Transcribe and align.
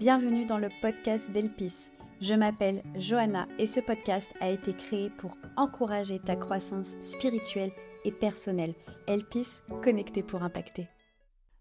Bienvenue 0.00 0.46
dans 0.46 0.56
le 0.56 0.70
podcast 0.80 1.30
d'Elpis. 1.30 1.90
Je 2.22 2.32
m'appelle 2.32 2.82
Johanna 2.96 3.46
et 3.58 3.66
ce 3.66 3.80
podcast 3.80 4.32
a 4.40 4.48
été 4.48 4.72
créé 4.72 5.10
pour 5.10 5.36
encourager 5.58 6.18
ta 6.18 6.36
croissance 6.36 6.96
spirituelle 7.00 7.70
et 8.06 8.10
personnelle. 8.10 8.72
Elpis, 9.06 9.60
connecté 9.82 10.22
pour 10.22 10.42
impacter. 10.42 10.88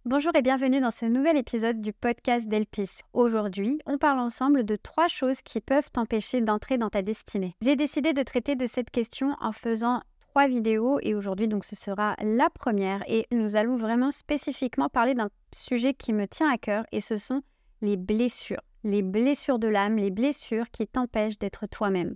Bonjour 0.06 0.32
et 0.36 0.42
bienvenue 0.42 0.80
dans 0.80 0.90
ce 0.90 1.06
nouvel 1.06 1.36
épisode 1.36 1.82
du 1.82 1.92
podcast 1.92 2.48
d'Elpis. 2.48 3.02
Aujourd'hui, 3.12 3.82
on 3.86 3.98
parle 3.98 4.20
ensemble 4.20 4.64
de 4.64 4.78
trois 4.78 5.10
choses 5.10 5.42
qui 5.42 5.60
peuvent 5.60 5.92
t'empêcher 5.92 6.40
d'entrer 6.40 6.78
dans 6.78 6.90
ta 6.90 7.02
destinée. 7.02 7.56
J'ai 7.62 7.76
décidé 7.76 8.14
de 8.14 8.24
traiter 8.24 8.56
de 8.56 8.68
cette 8.68 8.90
question 8.90 9.36
en 9.42 9.52
faisant 9.52 10.00
trois 10.30 10.48
vidéos 10.48 10.98
et 11.02 11.14
aujourd'hui 11.14 11.50
donc 11.50 11.66
ce 11.66 11.76
sera 11.76 12.16
la 12.24 12.50
première 12.50 13.04
et 13.10 13.26
nous 13.34 13.58
allons 13.58 13.76
vraiment 13.76 14.12
spécifiquement 14.12 14.88
parler 14.88 15.14
d'un 15.14 15.28
sujet 15.54 15.94
qui 15.94 16.14
me 16.14 16.26
tient 16.26 16.50
à 16.50 16.58
cœur 16.58 16.86
et 16.94 17.02
ce 17.02 17.18
sont 17.18 17.42
les 17.82 17.98
blessures. 17.98 18.62
Les 18.84 19.02
blessures 19.02 19.60
de 19.60 19.68
l'âme, 19.68 19.98
les 19.98 20.12
blessures 20.12 20.70
qui 20.72 20.88
t'empêchent 20.88 21.38
d'être 21.38 21.68
toi-même. 21.68 22.16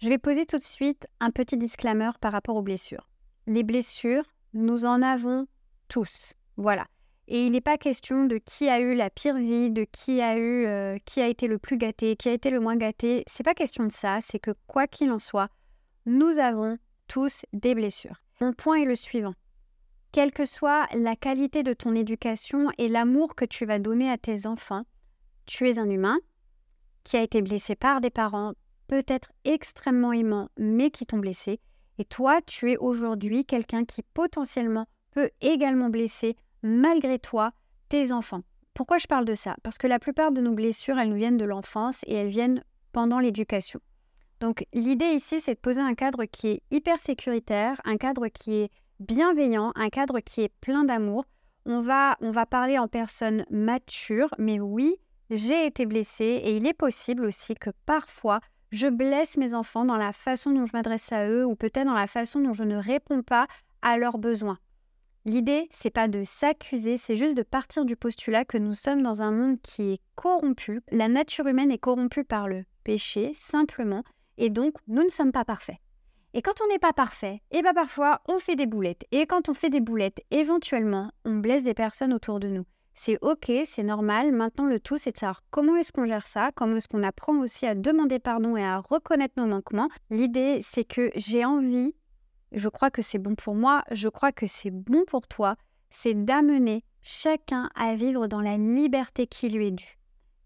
Je 0.00 0.08
vais 0.08 0.18
poser 0.18 0.46
tout 0.46 0.58
de 0.58 0.62
suite 0.62 1.06
un 1.20 1.30
petit 1.30 1.56
disclaimer 1.56 2.10
par 2.20 2.32
rapport 2.32 2.56
aux 2.56 2.62
blessures. 2.62 3.08
Les 3.46 3.62
blessures, 3.62 4.24
nous 4.52 4.84
en 4.84 5.00
avons 5.00 5.46
tous. 5.88 6.34
Voilà. 6.56 6.86
Et 7.28 7.46
il 7.46 7.52
n'est 7.52 7.60
pas 7.60 7.78
question 7.78 8.24
de 8.26 8.38
qui 8.38 8.68
a 8.68 8.80
eu 8.80 8.94
la 8.94 9.10
pire 9.10 9.36
vie, 9.36 9.70
de 9.70 9.84
qui 9.84 10.20
a 10.20 10.36
eu, 10.36 10.66
euh, 10.66 10.98
qui 11.04 11.20
a 11.20 11.28
été 11.28 11.46
le 11.46 11.58
plus 11.58 11.78
gâté, 11.78 12.16
qui 12.16 12.28
a 12.28 12.32
été 12.32 12.50
le 12.50 12.60
moins 12.60 12.76
gâté. 12.76 13.22
C'est 13.26 13.44
pas 13.44 13.54
question 13.54 13.84
de 13.84 13.92
ça. 13.92 14.18
C'est 14.20 14.40
que 14.40 14.50
quoi 14.66 14.86
qu'il 14.86 15.10
en 15.10 15.18
soit, 15.18 15.48
nous 16.04 16.38
avons 16.38 16.78
tous 17.06 17.46
des 17.52 17.74
blessures. 17.74 18.22
Mon 18.40 18.52
point 18.52 18.82
est 18.82 18.86
le 18.86 18.96
suivant. 18.96 19.34
Quelle 20.10 20.32
que 20.32 20.44
soit 20.44 20.88
la 20.94 21.16
qualité 21.16 21.62
de 21.62 21.72
ton 21.72 21.94
éducation 21.94 22.68
et 22.76 22.88
l'amour 22.88 23.34
que 23.34 23.44
tu 23.44 23.64
vas 23.64 23.78
donner 23.78 24.10
à 24.10 24.18
tes 24.18 24.46
enfants, 24.46 24.84
tu 25.46 25.68
es 25.68 25.78
un 25.78 25.90
humain 25.90 26.18
qui 27.04 27.16
a 27.16 27.22
été 27.22 27.42
blessé 27.42 27.74
par 27.74 28.00
des 28.00 28.10
parents 28.10 28.54
peut-être 28.88 29.32
extrêmement 29.44 30.12
aimants, 30.12 30.50
mais 30.58 30.90
qui 30.90 31.06
t'ont 31.06 31.18
blessé. 31.18 31.60
Et 31.98 32.04
toi, 32.04 32.40
tu 32.42 32.72
es 32.72 32.76
aujourd'hui 32.76 33.44
quelqu'un 33.44 33.84
qui 33.84 34.02
potentiellement 34.02 34.86
peut 35.12 35.30
également 35.40 35.88
blesser, 35.88 36.36
malgré 36.62 37.18
toi, 37.18 37.52
tes 37.88 38.12
enfants. 38.12 38.42
Pourquoi 38.74 38.98
je 38.98 39.06
parle 39.06 39.24
de 39.24 39.34
ça? 39.34 39.56
Parce 39.62 39.78
que 39.78 39.86
la 39.86 39.98
plupart 39.98 40.32
de 40.32 40.40
nos 40.40 40.52
blessures, 40.52 40.98
elles 40.98 41.10
nous 41.10 41.16
viennent 41.16 41.36
de 41.36 41.44
l'enfance 41.44 42.02
et 42.06 42.14
elles 42.14 42.28
viennent 42.28 42.62
pendant 42.92 43.18
l'éducation. 43.18 43.80
Donc 44.40 44.66
l'idée 44.72 45.12
ici, 45.12 45.40
c'est 45.40 45.54
de 45.54 45.60
poser 45.60 45.80
un 45.80 45.94
cadre 45.94 46.24
qui 46.24 46.48
est 46.48 46.62
hyper 46.70 46.98
sécuritaire, 46.98 47.80
un 47.84 47.96
cadre 47.96 48.28
qui 48.28 48.54
est 48.54 48.70
bienveillant, 48.98 49.72
un 49.74 49.88
cadre 49.88 50.20
qui 50.20 50.42
est 50.42 50.52
plein 50.60 50.84
d'amour. 50.84 51.24
On 51.64 51.80
va, 51.80 52.16
on 52.20 52.30
va 52.30 52.44
parler 52.44 52.78
en 52.78 52.88
personne 52.88 53.46
mature, 53.50 54.34
mais 54.38 54.58
oui, 54.58 54.96
j'ai 55.34 55.66
été 55.66 55.86
blessée 55.86 56.42
et 56.44 56.56
il 56.56 56.66
est 56.66 56.74
possible 56.74 57.24
aussi 57.24 57.54
que 57.54 57.70
parfois 57.86 58.40
je 58.70 58.86
blesse 58.86 59.36
mes 59.38 59.54
enfants 59.54 59.84
dans 59.84 59.96
la 59.96 60.12
façon 60.12 60.50
dont 60.50 60.66
je 60.66 60.72
m'adresse 60.74 61.10
à 61.12 61.26
eux 61.26 61.46
ou 61.46 61.56
peut-être 61.56 61.86
dans 61.86 61.94
la 61.94 62.06
façon 62.06 62.40
dont 62.40 62.52
je 62.52 62.64
ne 62.64 62.76
réponds 62.76 63.22
pas 63.22 63.46
à 63.80 63.96
leurs 63.96 64.18
besoins. 64.18 64.58
L'idée, 65.24 65.68
c'est 65.70 65.90
pas 65.90 66.08
de 66.08 66.24
s'accuser, 66.24 66.96
c'est 66.96 67.16
juste 67.16 67.36
de 67.36 67.42
partir 67.42 67.84
du 67.84 67.96
postulat 67.96 68.44
que 68.44 68.58
nous 68.58 68.72
sommes 68.72 69.02
dans 69.02 69.22
un 69.22 69.30
monde 69.30 69.60
qui 69.62 69.92
est 69.92 70.00
corrompu. 70.16 70.82
La 70.90 71.08
nature 71.08 71.46
humaine 71.46 71.70
est 71.70 71.78
corrompue 71.78 72.24
par 72.24 72.48
le 72.48 72.64
péché, 72.84 73.32
simplement, 73.34 74.02
et 74.36 74.50
donc 74.50 74.74
nous 74.88 75.04
ne 75.04 75.08
sommes 75.08 75.32
pas 75.32 75.44
parfaits. 75.44 75.76
Et 76.34 76.42
quand 76.42 76.60
on 76.62 76.68
n'est 76.68 76.78
pas 76.78 76.92
parfait, 76.92 77.40
et 77.50 77.58
eh 77.58 77.62
bien 77.62 77.74
parfois 77.74 78.20
on 78.26 78.38
fait 78.38 78.56
des 78.56 78.66
boulettes. 78.66 79.04
Et 79.12 79.26
quand 79.26 79.48
on 79.48 79.54
fait 79.54 79.70
des 79.70 79.80
boulettes, 79.80 80.22
éventuellement, 80.30 81.10
on 81.24 81.36
blesse 81.36 81.62
des 81.62 81.74
personnes 81.74 82.12
autour 82.12 82.40
de 82.40 82.48
nous. 82.48 82.64
C'est 82.94 83.18
ok, 83.22 83.50
c'est 83.64 83.82
normal. 83.82 84.32
Maintenant, 84.32 84.66
le 84.66 84.78
tout, 84.78 84.98
c'est 84.98 85.12
de 85.12 85.18
savoir 85.18 85.42
comment 85.50 85.76
est-ce 85.76 85.92
qu'on 85.92 86.06
gère 86.06 86.26
ça, 86.26 86.50
comment 86.54 86.76
est-ce 86.76 86.88
qu'on 86.88 87.02
apprend 87.02 87.38
aussi 87.38 87.66
à 87.66 87.74
demander 87.74 88.18
pardon 88.18 88.56
et 88.56 88.64
à 88.64 88.78
reconnaître 88.78 89.34
nos 89.38 89.46
manquements. 89.46 89.88
L'idée, 90.10 90.58
c'est 90.60 90.84
que 90.84 91.10
j'ai 91.16 91.44
envie, 91.44 91.94
je 92.52 92.68
crois 92.68 92.90
que 92.90 93.02
c'est 93.02 93.18
bon 93.18 93.34
pour 93.34 93.54
moi, 93.54 93.82
je 93.90 94.08
crois 94.08 94.32
que 94.32 94.46
c'est 94.46 94.70
bon 94.70 95.04
pour 95.06 95.26
toi, 95.26 95.56
c'est 95.90 96.14
d'amener 96.14 96.84
chacun 97.02 97.70
à 97.74 97.94
vivre 97.94 98.26
dans 98.26 98.40
la 98.40 98.56
liberté 98.56 99.26
qui 99.26 99.48
lui 99.48 99.68
est 99.68 99.72
due. 99.72 99.98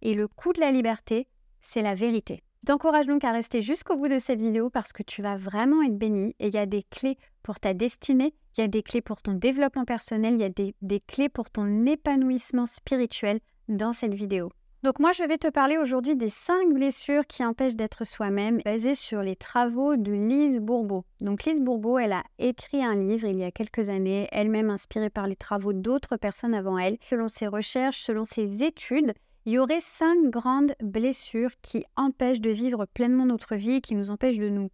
Et 0.02 0.14
le 0.14 0.28
coût 0.28 0.52
de 0.52 0.60
la 0.60 0.70
liberté, 0.70 1.26
c'est 1.60 1.82
la 1.82 1.94
vérité. 1.94 2.42
Je 2.62 2.72
t'encourage 2.72 3.06
donc 3.06 3.22
à 3.24 3.32
rester 3.32 3.62
jusqu'au 3.62 3.96
bout 3.96 4.08
de 4.08 4.18
cette 4.18 4.40
vidéo 4.40 4.70
parce 4.70 4.92
que 4.92 5.02
tu 5.02 5.22
vas 5.22 5.36
vraiment 5.36 5.82
être 5.82 5.96
béni 5.96 6.34
et 6.38 6.48
il 6.48 6.54
y 6.54 6.58
a 6.58 6.66
des 6.66 6.82
clés 6.82 7.18
pour 7.42 7.60
ta 7.60 7.74
destinée, 7.74 8.34
il 8.56 8.62
y 8.62 8.64
a 8.64 8.68
des 8.68 8.82
clés 8.82 9.02
pour 9.02 9.20
ton 9.20 9.34
développement 9.34 9.84
personnel, 9.84 10.34
il 10.34 10.40
y 10.40 10.44
a 10.44 10.72
des, 10.80 11.00
clés 11.00 11.28
pour 11.28 11.50
ton 11.50 11.84
épanouissement 11.84 12.66
spirituel 12.66 13.40
dans 13.68 13.92
cette 13.92 14.14
vidéo. 14.14 14.50
Donc 14.82 14.98
moi, 14.98 15.12
je 15.12 15.24
vais 15.24 15.36
te 15.36 15.48
parler 15.48 15.78
aujourd'hui 15.78 16.16
des 16.16 16.28
cinq 16.28 16.72
blessures 16.72 17.26
qui 17.26 17.44
empêchent 17.44 17.76
d'être 17.76 18.06
soi-même, 18.06 18.60
basées 18.64 18.94
sur 18.94 19.22
les 19.22 19.36
travaux 19.36 19.96
de 19.96 20.12
Lise 20.12 20.60
Bourbeau. 20.60 21.04
Donc 21.20 21.44
Lise 21.44 21.60
Bourbeau, 21.60 21.98
elle 21.98 22.12
a 22.12 22.22
écrit 22.38 22.84
un 22.84 22.94
livre 22.94 23.26
il 23.26 23.36
y 23.36 23.44
a 23.44 23.50
quelques 23.50 23.90
années, 23.90 24.28
elle-même 24.32 24.70
inspirée 24.70 25.10
par 25.10 25.26
les 25.26 25.36
travaux 25.36 25.72
d'autres 25.72 26.16
personnes 26.16 26.54
avant 26.54 26.78
elle. 26.78 26.98
Selon 27.10 27.28
ses 27.28 27.48
recherches, 27.48 28.00
selon 28.00 28.24
ses 28.24 28.62
études, 28.62 29.12
il 29.44 29.54
y 29.54 29.58
aurait 29.58 29.80
cinq 29.80 30.30
grandes 30.30 30.74
blessures 30.80 31.52
qui 31.62 31.84
empêchent 31.96 32.40
de 32.40 32.50
vivre 32.50 32.86
pleinement 32.86 33.26
notre 33.26 33.56
vie, 33.56 33.80
qui 33.80 33.94
nous 33.94 34.10
empêchent 34.10 34.38
de 34.38 34.48
nous 34.48 34.70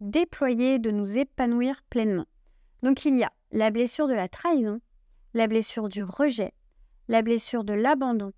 déployer, 0.00 0.78
de 0.78 0.90
nous 0.90 1.18
épanouir 1.18 1.82
pleinement. 1.90 2.26
Donc 2.82 3.04
il 3.04 3.18
y 3.18 3.24
a 3.24 3.32
la 3.50 3.70
blessure 3.70 4.08
de 4.08 4.14
la 4.14 4.28
trahison, 4.28 4.80
la 5.34 5.46
blessure 5.46 5.88
du 5.88 6.02
rejet, 6.02 6.52
la 7.08 7.22
blessure 7.22 7.64
de 7.64 7.74
l'abandon, 7.74 8.32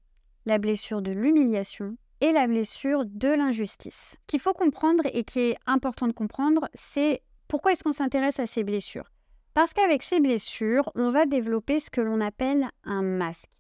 la 0.47 0.59
blessure 0.59 1.03
de 1.03 1.13
l'humiliation 1.13 1.97
et 2.21 2.33
la 2.33 2.47
blessure 2.47 3.05
de 3.07 3.29
l'injustice. 3.29 4.17
Ce 4.21 4.27
qu'il 4.27 4.41
faut 4.41 4.53
comprendre 4.53 5.05
et 5.13 5.25
qui 5.25 5.41
est 5.41 5.57
important 5.67 6.07
de 6.07 6.13
comprendre, 6.13 6.69
c'est 6.75 7.23
pourquoi 7.49 7.73
est-ce 7.73 7.83
qu'on 7.83 7.93
s'intéresse 7.93 8.41
à 8.41 8.47
ces 8.47 8.65
blessures? 8.65 9.11
Parce 9.55 9.73
qu'avec 9.73 10.03
ces 10.03 10.21
blessures, 10.21 10.91
on 10.95 11.11
va 11.11 11.27
développer 11.27 11.81
ce 11.81 11.91
que 11.91 12.01
l'on 12.01 12.21
appelle 12.21 12.69
un 12.85 13.03
masque. 13.03 13.51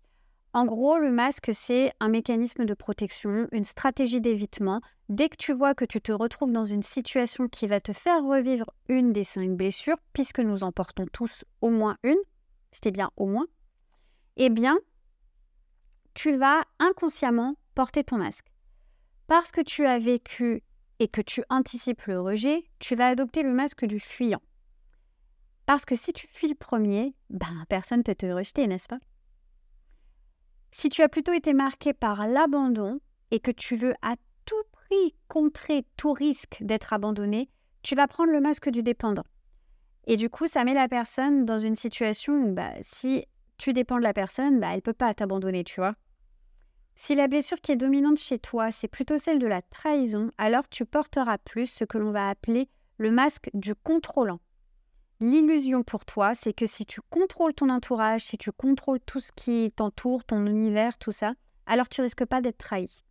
En 0.52 0.64
gros, 0.64 0.98
le 0.98 1.12
masque, 1.12 1.50
c'est 1.52 1.92
un 2.00 2.08
mécanisme 2.08 2.64
de 2.64 2.74
protection, 2.74 3.46
une 3.52 3.62
stratégie 3.62 4.20
d'évitement. 4.20 4.80
Dès 5.08 5.28
que 5.28 5.36
tu 5.36 5.52
vois 5.52 5.74
que 5.74 5.84
tu 5.84 6.00
te 6.00 6.10
retrouves 6.10 6.50
dans 6.50 6.64
une 6.64 6.82
situation 6.82 7.48
qui 7.48 7.68
va 7.68 7.80
te 7.80 7.92
faire 7.92 8.24
revivre 8.24 8.68
une 8.88 9.12
des 9.12 9.22
cinq 9.22 9.56
blessures, 9.56 9.98
puisque 10.12 10.40
nous 10.40 10.64
en 10.64 10.72
portons 10.72 11.06
tous 11.12 11.44
au 11.60 11.70
moins 11.70 11.96
une, 12.02 12.18
c'était 12.72 12.90
bien 12.90 13.10
au 13.16 13.26
moins, 13.26 13.46
eh 14.36 14.50
bien, 14.50 14.76
tu 16.14 16.36
vas 16.36 16.62
inconsciemment 16.80 17.54
porter 17.76 18.02
ton 18.02 18.16
masque. 18.16 18.46
Parce 19.28 19.52
que 19.52 19.60
tu 19.60 19.86
as 19.86 20.00
vécu 20.00 20.64
et 20.98 21.06
que 21.06 21.20
tu 21.20 21.44
anticipes 21.48 22.06
le 22.06 22.20
rejet, 22.20 22.64
tu 22.80 22.96
vas 22.96 23.06
adopter 23.06 23.44
le 23.44 23.52
masque 23.52 23.84
du 23.84 24.00
fuyant. 24.00 24.42
Parce 25.64 25.84
que 25.84 25.94
si 25.94 26.12
tu 26.12 26.26
fuis 26.26 26.48
le 26.48 26.56
premier, 26.56 27.14
ben, 27.30 27.64
personne 27.68 27.98
ne 27.98 28.02
peut 28.02 28.16
te 28.16 28.26
rejeter, 28.26 28.66
n'est-ce 28.66 28.88
pas? 28.88 28.98
Si 30.72 30.88
tu 30.88 31.02
as 31.02 31.08
plutôt 31.08 31.32
été 31.32 31.52
marqué 31.52 31.92
par 31.92 32.26
l'abandon 32.26 33.00
et 33.30 33.40
que 33.40 33.50
tu 33.50 33.76
veux 33.76 33.94
à 34.02 34.16
tout 34.44 34.62
prix 34.72 35.14
contrer 35.28 35.84
tout 35.96 36.12
risque 36.12 36.58
d'être 36.60 36.92
abandonné, 36.92 37.48
tu 37.82 37.94
vas 37.94 38.06
prendre 38.06 38.32
le 38.32 38.40
masque 38.40 38.68
du 38.68 38.82
dépendant. 38.82 39.24
Et 40.06 40.16
du 40.16 40.28
coup, 40.28 40.46
ça 40.46 40.64
met 40.64 40.74
la 40.74 40.88
personne 40.88 41.44
dans 41.44 41.58
une 41.58 41.74
situation 41.74 42.34
où 42.34 42.52
bah, 42.52 42.72
si 42.80 43.24
tu 43.58 43.72
dépends 43.72 43.98
de 43.98 44.02
la 44.02 44.12
personne, 44.12 44.58
bah, 44.60 44.68
elle 44.70 44.76
ne 44.76 44.80
peut 44.80 44.92
pas 44.92 45.14
t'abandonner, 45.14 45.64
tu 45.64 45.80
vois. 45.80 45.94
Si 46.96 47.14
la 47.14 47.28
blessure 47.28 47.60
qui 47.60 47.72
est 47.72 47.76
dominante 47.76 48.18
chez 48.18 48.38
toi, 48.38 48.72
c'est 48.72 48.88
plutôt 48.88 49.18
celle 49.18 49.38
de 49.38 49.46
la 49.46 49.62
trahison, 49.62 50.30
alors 50.36 50.68
tu 50.68 50.84
porteras 50.84 51.38
plus 51.38 51.66
ce 51.66 51.84
que 51.84 51.96
l'on 51.96 52.10
va 52.10 52.28
appeler 52.28 52.68
le 52.98 53.10
masque 53.10 53.50
du 53.54 53.74
contrôlant. 53.74 54.40
L'illusion 55.20 55.82
pour 55.82 56.06
toi, 56.06 56.34
c'est 56.34 56.54
que 56.54 56.66
si 56.66 56.86
tu 56.86 57.02
contrôles 57.10 57.52
ton 57.52 57.68
entourage, 57.68 58.22
si 58.22 58.38
tu 58.38 58.52
contrôles 58.52 59.00
tout 59.00 59.20
ce 59.20 59.32
qui 59.32 59.70
t'entoure, 59.70 60.24
ton 60.24 60.46
univers, 60.46 60.96
tout 60.96 61.10
ça, 61.10 61.34
alors 61.66 61.90
tu 61.90 62.00
risques 62.00 62.24
pas 62.24 62.40
d'être 62.40 62.56
trahi. 62.56 63.04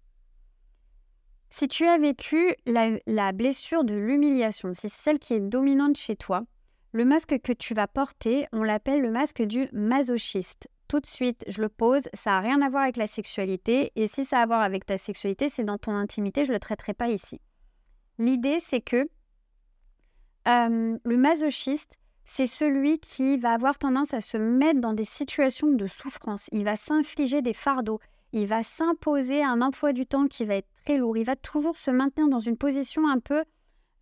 Si 1.51 1.67
tu 1.67 1.85
as 1.85 1.99
vécu 1.99 2.55
la, 2.65 3.31
blessure 3.31 3.83
de 3.83 3.93
l'humiliation, 3.93 4.73
c'est 4.73 4.89
celle 4.89 5.19
qui 5.19 5.35
est 5.35 5.39
dominante 5.39 5.97
chez 5.97 6.15
toi, 6.15 6.45
le 6.93 7.05
masque 7.05 7.39
que 7.41 7.53
tu 7.53 7.75
vas 7.75 7.87
porter, 7.87 8.47
on 8.51 8.63
l'appelle 8.63 9.01
le 9.01 9.11
masque 9.11 9.43
du 9.43 9.67
masochiste. 9.71 10.67
Tout 10.87 10.99
de 10.99 11.05
suite, 11.05 11.45
je 11.47 11.61
le 11.61 11.69
pose, 11.69 12.09
ça 12.15 12.31
n'a 12.31 12.39
rien 12.39 12.61
à 12.63 12.69
voir 12.69 12.83
avec 12.83 12.97
la 12.97 13.05
sexualité, 13.05 13.91
et 13.95 14.07
si 14.07 14.25
ça 14.25 14.39
a 14.39 14.41
à 14.41 14.45
voir 14.47 14.61
avec 14.61 14.87
ta 14.87 14.97
sexualité, 14.97 15.47
c'est 15.47 15.63
dans 15.63 15.77
ton 15.77 15.93
intimité, 15.93 16.43
je 16.43 16.49
ne 16.49 16.55
le 16.55 16.59
traiterai 16.59 16.95
pas 16.95 17.09
ici. 17.09 17.39
L'idée, 18.17 18.59
c'est 18.59 18.81
que 18.81 19.07
euh, 20.47 20.97
le 21.03 21.17
masochiste, 21.17 21.98
c'est 22.29 22.45
celui 22.45 22.99
qui 22.99 23.37
va 23.37 23.53
avoir 23.53 23.79
tendance 23.79 24.13
à 24.13 24.21
se 24.21 24.37
mettre 24.37 24.79
dans 24.79 24.93
des 24.93 25.03
situations 25.03 25.71
de 25.71 25.87
souffrance. 25.87 26.47
Il 26.51 26.63
va 26.63 26.75
s'infliger 26.75 27.41
des 27.41 27.55
fardeaux. 27.55 27.99
Il 28.33 28.45
va 28.45 28.61
s'imposer 28.61 29.43
un 29.43 29.63
emploi 29.63 29.93
du 29.93 30.05
temps 30.05 30.27
qui 30.27 30.45
va 30.45 30.57
être 30.57 30.67
très 30.85 30.97
lourd. 30.97 31.17
Il 31.17 31.25
va 31.25 31.35
toujours 31.35 31.75
se 31.75 31.89
maintenir 31.89 32.27
dans 32.27 32.37
une 32.37 32.55
position 32.55 33.09
un 33.09 33.17
peu 33.17 33.43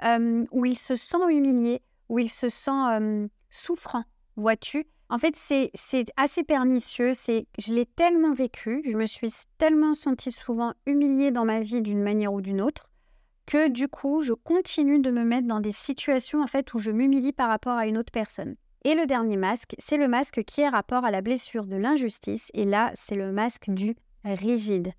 euh, 0.04 0.46
où 0.52 0.66
il 0.66 0.78
se 0.78 0.98
sent 0.98 1.18
humilié, 1.30 1.82
où 2.10 2.20
il 2.20 2.30
se 2.30 2.50
sent 2.50 2.72
euh, 2.92 3.30
souffrant, 3.50 4.04
vois-tu 4.36 4.88
En 5.08 5.20
fait, 5.20 5.38
c'est 5.38 5.72
assez 6.18 6.44
pernicieux. 6.44 7.14
C'est, 7.14 7.48
je 7.58 7.74
l'ai 7.74 7.86
tellement 7.86 8.34
vécu, 8.34 8.82
je 8.84 8.98
me 8.98 9.06
suis 9.06 9.32
tellement 9.58 9.94
sentie 9.94 10.34
souvent 10.34 10.74
humiliée 10.86 11.32
dans 11.32 11.46
ma 11.46 11.62
vie 11.62 11.82
d'une 11.82 12.04
manière 12.04 12.34
ou 12.34 12.42
d'une 12.42 12.60
autre, 12.60 12.90
que 13.48 13.70
du 13.70 13.88
coup, 13.88 14.22
je 14.22 14.34
continue 14.34 15.00
de 15.00 15.10
me 15.10 15.24
mettre 15.24 15.48
dans 15.48 15.62
des 15.62 15.72
situations 15.72 16.44
en 16.44 16.48
fait 16.48 16.74
où 16.74 16.80
je 16.80 16.92
m'humilie 16.92 17.32
par 17.32 17.50
rapport 17.50 17.78
à 17.78 17.88
une 17.88 17.98
autre 17.98 18.12
personne. 18.12 18.56
Et 18.84 18.94
le 18.94 19.08
dernier 19.08 19.38
masque, 19.38 19.76
c'est 19.80 19.98
le 19.98 20.08
masque 20.08 20.44
qui 20.44 20.62
est 20.62 20.70
rapport 20.70 21.04
à 21.04 21.12
la 21.12 21.22
blessure 21.22 21.66
de 21.66 21.78
l'injustice. 21.78 22.52
Et 22.54 22.66
là, 22.66 22.92
c'est 22.94 23.16
le 23.16 23.32
masque 23.32 23.70
du 23.70 23.96
rigide. 24.24 24.94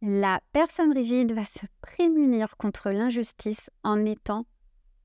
La 0.00 0.40
personne 0.52 0.92
rigide 0.92 1.32
va 1.32 1.44
se 1.44 1.66
prémunir 1.80 2.56
contre 2.56 2.90
l'injustice 2.90 3.70
en 3.84 4.04
étant 4.04 4.46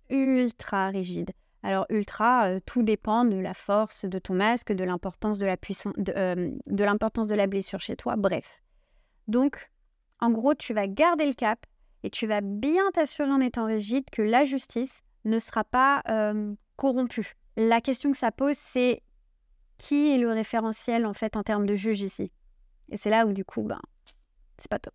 ultra 0.10 0.88
rigide. 0.88 1.32
Alors 1.64 1.86
ultra, 1.90 2.48
euh, 2.48 2.60
tout 2.66 2.82
dépend 2.82 3.26
de 3.26 3.36
la 3.36 3.54
force 3.54 4.06
de 4.06 4.20
ton 4.20 4.36
masque, 4.36 4.72
de 4.72 4.84
l'importance 4.84 5.38
de 5.38 5.46
la 5.46 5.58
puissance, 5.58 5.94
euh, 6.16 6.52
de, 6.66 6.84
l'importance 6.84 7.28
de 7.28 7.36
la 7.36 7.46
blessure 7.46 7.82
chez 7.82 7.96
toi. 7.96 8.16
Bref. 8.16 8.62
Donc, 9.28 9.70
en 10.20 10.32
gros, 10.32 10.56
tu 10.56 10.74
vas 10.74 10.88
garder 10.88 11.26
le 11.26 11.34
cap 11.34 11.66
et 12.04 12.10
tu 12.10 12.28
vas 12.28 12.42
bien 12.42 12.84
t'assurer 12.94 13.30
en 13.30 13.40
étant 13.40 13.66
rigide 13.66 14.10
que 14.12 14.22
la 14.22 14.46
justice 14.46 15.02
ne 15.26 15.40
sera 15.40 15.64
pas 15.64 16.04
corrompue. 16.76 17.34
La 17.56 17.82
question 17.82 18.12
que 18.12 18.18
ça 18.18 18.32
pose, 18.32 18.58
c'est 18.58 19.02
qui 19.78 20.12
est 20.12 20.18
le 20.18 20.32
référentiel 20.32 21.06
en 21.06 21.14
fait 21.14 21.36
en 21.36 21.44
termes 21.44 21.66
de 21.66 21.76
juge 21.76 22.02
ici? 22.02 22.32
Et 22.90 22.98
c'est 22.98 23.10
là 23.10 23.26
où 23.26 23.34
du 23.34 23.44
coup, 23.44 23.64
ben, 23.64 23.82
c'est 24.58 24.70
pas 24.70 24.80
top. 24.80 24.94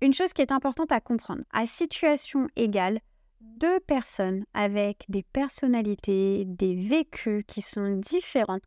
Une 0.00 0.14
chose 0.14 0.32
qui 0.32 0.42
est 0.42 0.52
importante 0.52 0.92
à 0.92 1.00
comprendre, 1.00 1.42
à 1.52 1.64
situation 1.66 2.48
égale, 2.56 3.00
deux 3.40 3.80
personnes 3.80 4.44
avec 4.54 5.04
des 5.08 5.22
personnalités, 5.22 6.44
des 6.44 6.74
vécus 6.74 7.44
qui 7.46 7.62
sont 7.62 7.96
différents 7.96 8.60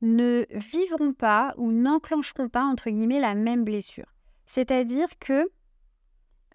ne 0.00 0.46
vivront 0.50 1.12
pas 1.12 1.54
ou 1.56 1.72
n'enclencheront 1.72 2.48
pas, 2.48 2.64
entre 2.64 2.90
guillemets, 2.90 3.20
la 3.20 3.34
même 3.34 3.64
blessure. 3.64 4.06
C'est-à-dire 4.46 5.08
que, 5.18 5.50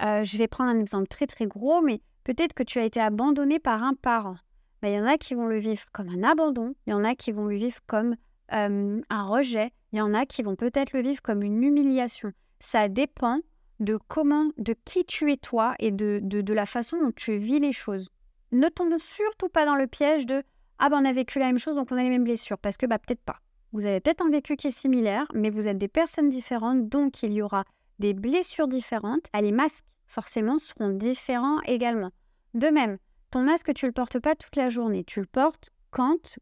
euh, 0.02 0.24
je 0.24 0.38
vais 0.38 0.48
prendre 0.48 0.72
un 0.72 0.80
exemple 0.80 1.08
très 1.08 1.28
très 1.28 1.48
gros, 1.48 1.82
mais 1.82 2.02
peut-être 2.24 2.54
que 2.54 2.64
tu 2.64 2.80
as 2.80 2.86
été 2.86 3.00
abandonné 3.00 3.60
par 3.60 3.84
un 3.84 3.94
parent. 3.94 4.38
Ben, 4.82 4.90
il 4.90 4.96
y 4.96 5.00
en 5.00 5.08
a 5.08 5.18
qui 5.18 5.36
vont 5.36 5.48
le 5.48 5.58
vivre 5.58 5.84
comme 5.92 6.10
un 6.10 6.24
abandon, 6.24 6.76
il 6.86 6.92
y 6.92 6.94
en 6.94 7.04
a 7.04 7.16
qui 7.16 7.32
vont 7.32 7.46
le 7.46 7.56
vivre 7.56 7.80
comme 7.88 8.16
un 8.50 9.24
rejet, 9.24 9.72
il 9.92 9.98
y 9.98 10.02
en 10.02 10.14
a 10.14 10.26
qui 10.26 10.44
vont 10.44 10.56
peut-être 10.56 10.94
le 10.94 11.02
vivre 11.02 11.22
comme 11.22 11.42
une 11.42 11.64
humiliation. 11.64 12.32
Ça 12.60 12.90
dépend 12.90 13.40
de 13.80 13.98
comment, 14.08 14.50
de 14.58 14.76
qui 14.86 15.06
tu 15.06 15.32
es 15.32 15.38
toi 15.38 15.76
et 15.80 15.92
de, 15.92 16.20
de, 16.22 16.54
la 16.54 16.66
façon 16.66 16.98
dont 17.02 17.12
tu 17.16 17.38
vis 17.38 17.60
les 17.60 17.74
choses. 17.74 18.10
Ne 18.52 18.70
tombe 18.70 18.98
surtout 19.00 19.50
pas 19.50 19.66
dans 19.66 19.76
le 19.76 19.88
piège 19.88 20.26
de 20.26 20.44
ah 20.78 20.90
ben 20.90 21.00
on 21.02 21.06
a 21.06 21.14
vécu 21.14 21.40
la 21.40 21.46
même 21.46 21.60
chose 21.60 21.76
donc 21.76 21.88
on 21.92 21.98
a 21.98 22.04
les 22.04 22.10
mêmes 22.10 22.24
blessures 22.24 22.58
parce 22.58 22.78
que 22.78 22.86
bah 22.86 23.00
peut-être 23.00 23.22
pas. 23.22 23.40
Vous 23.72 23.86
avez 23.86 24.00
peut-être 24.00 24.22
un 24.26 24.30
vécu 24.30 24.56
qui 24.56 24.68
est 24.68 24.72
similaire, 24.72 25.26
mais 25.34 25.50
vous 25.50 25.68
êtes 25.68 25.78
des 25.78 25.88
personnes 25.88 26.30
différentes, 26.30 26.88
donc 26.88 27.24
il 27.24 27.34
y 27.34 27.42
aura 27.42 27.66
des 28.00 28.14
blessures 28.14 28.68
différentes. 28.68 29.28
Ah, 29.34 29.42
les 29.42 29.52
masques, 29.52 29.86
forcément, 30.06 30.58
seront 30.58 30.90
différents 30.90 31.62
également. 31.62 32.12
De 32.54 32.68
même, 32.68 32.98
ton 33.32 33.42
masque, 33.42 33.74
tu 33.74 33.86
le 33.86 33.92
portes 33.92 34.20
pas 34.20 34.36
toute 34.36 34.56
la 34.56 34.70
journée, 34.70 35.04
tu 35.04 35.20
le 35.20 35.26
portes 35.26 35.72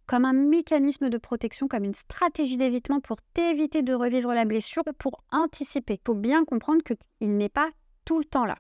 comme 0.08 0.26
un 0.26 0.34
mécanisme 0.34 1.10
de 1.10 1.18
protection, 1.18 1.68
comme 1.68 1.84
une 1.84 1.94
stratégie 1.94 2.58
d'évitement 2.58 3.00
pour 3.00 3.18
t'éviter 3.34 3.84
de 3.84 3.94
revivre 3.94 4.34
la 4.34 4.46
blessure, 4.46 4.84
pour 4.98 5.24
anticiper. 5.32 5.96
Il 5.96 6.06
faut 6.06 6.16
bien 6.16 6.44
comprendre 6.46 6.82
qu'il 6.84 7.38
n'est 7.38 7.50
pas 7.50 7.70
tout 8.06 8.20
le 8.20 8.26
temps 8.26 8.46
là. 8.46 8.58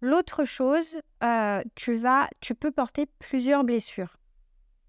L'autre 0.00 0.44
chose, 0.44 0.98
euh, 1.24 1.62
tu, 1.74 1.94
vas, 1.96 2.28
tu 2.40 2.54
peux 2.54 2.70
porter 2.70 3.06
plusieurs 3.18 3.64
blessures. 3.64 4.16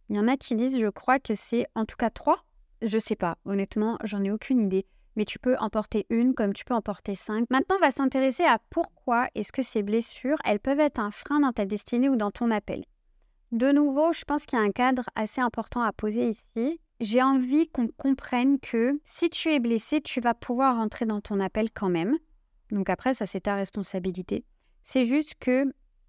Il 0.10 0.16
y 0.16 0.20
en 0.20 0.28
a 0.28 0.38
qui 0.38 0.56
disent, 0.56 0.80
je 0.80 0.90
crois 0.90 1.20
que 1.20 1.34
c'est 1.34 1.66
en 1.76 1.86
tout 1.86 1.96
cas 1.98 2.10
trois. 2.10 2.44
Je 2.82 3.00
sais 3.00 3.16
pas, 3.16 3.38
honnêtement, 3.46 3.98
j'en 4.04 4.24
ai 4.24 4.32
aucune 4.32 4.62
idée. 4.62 4.86
Mais 5.18 5.26
tu 5.26 5.40
peux 5.40 5.58
en 5.60 5.70
porter 5.70 6.06
une 6.10 6.34
comme 6.34 6.54
tu 6.54 6.64
peux 6.64 6.76
en 6.76 6.82
porter 6.82 7.16
cinq. 7.16 7.48
Maintenant, 7.50 7.76
on 7.78 7.82
va 7.82 7.92
s'intéresser 7.92 8.44
à 8.44 8.60
pourquoi 8.70 9.28
est-ce 9.36 9.52
que 9.52 9.64
ces 9.64 9.84
blessures, 9.84 10.38
elles 10.46 10.60
peuvent 10.60 10.80
être 10.80 11.00
un 11.00 11.12
frein 11.12 11.40
dans 11.40 11.52
ta 11.52 11.66
destinée 11.66 12.08
ou 12.08 12.16
dans 12.16 12.32
ton 12.32 12.52
appel. 12.52 12.86
De 13.52 13.72
nouveau, 13.72 14.14
je 14.14 14.24
pense 14.26 14.46
qu'il 14.46 14.60
y 14.60 14.62
a 14.62 14.66
un 14.66 14.72
cadre 14.72 15.10
assez 15.16 15.42
important 15.42 15.82
à 15.82 15.92
poser 15.92 16.30
ici. 16.30 16.80
J'ai 17.00 17.24
envie 17.24 17.68
qu'on 17.68 17.88
comprenne 17.88 18.60
que 18.60 19.00
si 19.06 19.30
tu 19.30 19.50
es 19.50 19.60
blessé, 19.60 20.02
tu 20.02 20.22
vas 20.22 20.34
pouvoir 20.34 20.78
rentrer 20.78 21.06
dans 21.06 21.22
ton 21.22 21.40
appel 21.40 21.72
quand 21.72 21.90
même. 21.90 22.18
Donc 22.72 22.90
après, 22.90 23.14
ça 23.14 23.26
c'est 23.26 23.42
ta 23.42 23.56
responsabilité. 23.56 24.46
C'est 24.84 25.06
juste 25.06 25.36
que 25.40 25.66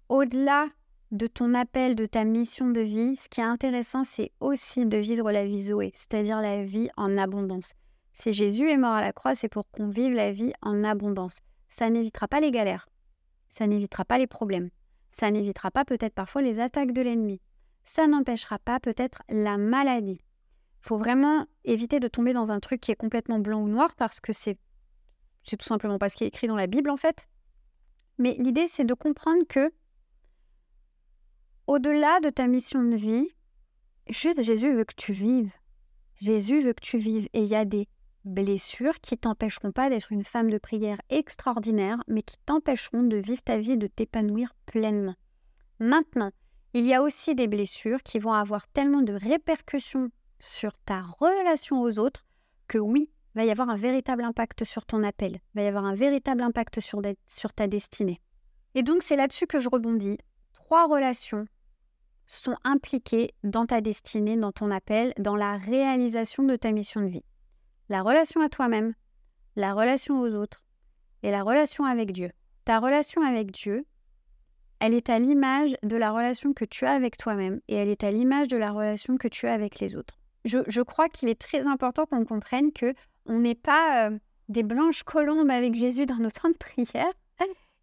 au-delà 0.09 0.67
de 1.11 1.27
ton 1.27 1.53
appel, 1.55 1.95
de 1.95 2.05
ta 2.05 2.23
mission 2.25 2.69
de 2.69 2.81
vie, 2.81 3.15
ce 3.15 3.27
qui 3.29 3.41
est 3.41 3.43
intéressant, 3.43 4.03
c'est 4.03 4.31
aussi 4.39 4.85
de 4.85 4.97
vivre 4.97 5.31
la 5.31 5.45
vie 5.45 5.63
Zoé, 5.63 5.91
c'est-à-dire 5.95 6.41
la 6.41 6.63
vie 6.63 6.89
en 6.97 7.17
abondance. 7.17 7.73
Si 8.21 8.33
Jésus 8.33 8.69
est 8.69 8.75
mort 8.75 8.95
à 8.95 9.01
la 9.01 9.13
croix, 9.13 9.33
c'est 9.33 9.47
pour 9.47 9.69
qu'on 9.71 9.87
vive 9.87 10.11
la 10.11 10.33
vie 10.33 10.51
en 10.61 10.83
abondance. 10.83 11.39
Ça 11.69 11.89
n'évitera 11.89 12.27
pas 12.27 12.41
les 12.41 12.51
galères, 12.51 12.89
ça 13.47 13.65
n'évitera 13.65 14.03
pas 14.03 14.17
les 14.17 14.27
problèmes, 14.27 14.69
ça 15.13 15.31
n'évitera 15.31 15.71
pas 15.71 15.85
peut-être 15.85 16.13
parfois 16.13 16.41
les 16.41 16.59
attaques 16.59 16.91
de 16.91 17.01
l'ennemi. 17.01 17.39
Ça 17.85 18.07
n'empêchera 18.07 18.59
pas 18.59 18.81
peut-être 18.81 19.23
la 19.29 19.57
maladie. 19.57 20.19
Il 20.19 20.87
faut 20.87 20.97
vraiment 20.97 21.45
éviter 21.63 22.01
de 22.01 22.09
tomber 22.09 22.33
dans 22.33 22.51
un 22.51 22.59
truc 22.59 22.81
qui 22.81 22.91
est 22.91 22.95
complètement 22.95 23.39
blanc 23.39 23.61
ou 23.61 23.69
noir 23.69 23.95
parce 23.95 24.19
que 24.19 24.33
c'est 24.33 24.57
c'est 25.43 25.55
tout 25.55 25.65
simplement 25.65 25.97
pas 25.97 26.09
ce 26.09 26.17
qui 26.17 26.25
est 26.25 26.27
écrit 26.27 26.47
dans 26.47 26.57
la 26.57 26.67
Bible 26.67 26.89
en 26.89 26.97
fait. 26.97 27.25
Mais 28.17 28.35
l'idée 28.37 28.67
c'est 28.67 28.83
de 28.83 28.93
comprendre 28.93 29.47
que 29.47 29.71
au-delà 31.67 32.19
de 32.19 32.29
ta 32.29 32.47
mission 32.47 32.83
de 32.83 32.97
vie, 32.97 33.29
juste 34.09 34.43
Jésus 34.43 34.73
veut 34.73 34.83
que 34.83 34.95
tu 34.95 35.13
vives. 35.13 35.53
Jésus 36.17 36.59
veut 36.59 36.73
que 36.73 36.81
tu 36.81 36.97
vives 36.97 37.29
et 37.31 37.43
il 37.43 37.47
y 37.47 37.55
a 37.55 37.63
des 37.63 37.87
blessures 38.25 38.99
qui 39.01 39.17
t'empêcheront 39.17 39.71
pas 39.71 39.89
d'être 39.89 40.11
une 40.11 40.23
femme 40.23 40.49
de 40.49 40.57
prière 40.57 41.01
extraordinaire, 41.09 42.03
mais 42.07 42.21
qui 42.21 42.37
t'empêcheront 42.45 43.03
de 43.03 43.17
vivre 43.17 43.41
ta 43.41 43.57
vie 43.57 43.73
et 43.73 43.77
de 43.77 43.87
t'épanouir 43.87 44.53
pleinement. 44.65 45.15
Maintenant, 45.79 46.31
il 46.73 46.85
y 46.85 46.93
a 46.93 47.01
aussi 47.01 47.35
des 47.35 47.47
blessures 47.47 48.03
qui 48.03 48.19
vont 48.19 48.33
avoir 48.33 48.67
tellement 48.67 49.01
de 49.01 49.13
répercussions 49.13 50.11
sur 50.39 50.77
ta 50.79 51.01
relation 51.01 51.81
aux 51.81 51.99
autres 51.99 52.25
que 52.67 52.77
oui, 52.77 53.09
va 53.35 53.45
y 53.45 53.51
avoir 53.51 53.69
un 53.69 53.75
véritable 53.75 54.23
impact 54.23 54.63
sur 54.63 54.85
ton 54.85 55.03
appel, 55.03 55.39
va 55.55 55.63
y 55.63 55.67
avoir 55.67 55.85
un 55.85 55.95
véritable 55.95 56.41
impact 56.41 56.79
sur, 56.79 57.01
sur 57.27 57.53
ta 57.53 57.67
destinée. 57.67 58.21
Et 58.75 58.83
donc 58.83 59.01
c'est 59.01 59.15
là-dessus 59.15 59.47
que 59.47 59.59
je 59.59 59.69
rebondis. 59.69 60.17
Trois 60.53 60.87
relations 60.87 61.45
sont 62.27 62.55
impliquées 62.63 63.33
dans 63.43 63.65
ta 63.65 63.81
destinée, 63.81 64.37
dans 64.37 64.51
ton 64.51 64.69
appel, 64.69 65.13
dans 65.17 65.35
la 65.35 65.57
réalisation 65.57 66.43
de 66.43 66.55
ta 66.55 66.71
mission 66.71 67.01
de 67.01 67.07
vie 67.07 67.23
la 67.89 68.03
relation 68.03 68.41
à 68.41 68.49
toi-même, 68.49 68.93
la 69.55 69.73
relation 69.73 70.21
aux 70.21 70.35
autres 70.35 70.63
et 71.23 71.31
la 71.31 71.43
relation 71.43 71.85
avec 71.85 72.11
Dieu. 72.11 72.31
Ta 72.65 72.79
relation 72.79 73.21
avec 73.23 73.51
Dieu, 73.51 73.85
elle 74.79 74.93
est 74.93 75.09
à 75.09 75.19
l'image 75.19 75.75
de 75.83 75.97
la 75.97 76.11
relation 76.11 76.53
que 76.53 76.65
tu 76.65 76.85
as 76.85 76.93
avec 76.93 77.17
toi-même 77.17 77.59
et 77.67 77.75
elle 77.75 77.89
est 77.89 78.03
à 78.03 78.11
l'image 78.11 78.47
de 78.47 78.57
la 78.57 78.71
relation 78.71 79.17
que 79.17 79.27
tu 79.27 79.47
as 79.47 79.53
avec 79.53 79.79
les 79.79 79.95
autres. 79.95 80.17
Je, 80.45 80.81
crois 80.81 81.09
qu'il 81.09 81.27
est 81.27 81.39
très 81.39 81.67
important 81.67 82.05
qu'on 82.05 82.23
comprenne 82.25 82.71
que 82.71 82.93
on 83.25 83.39
n'est 83.39 83.55
pas 83.55 84.07
euh, 84.07 84.17
des 84.47 84.63
blanches 84.63 85.03
colombes 85.03 85.51
avec 85.51 85.75
Jésus 85.75 86.05
dans 86.05 86.15
nos 86.15 86.29
temps 86.29 86.49
de 86.49 86.55
prière. 86.55 87.11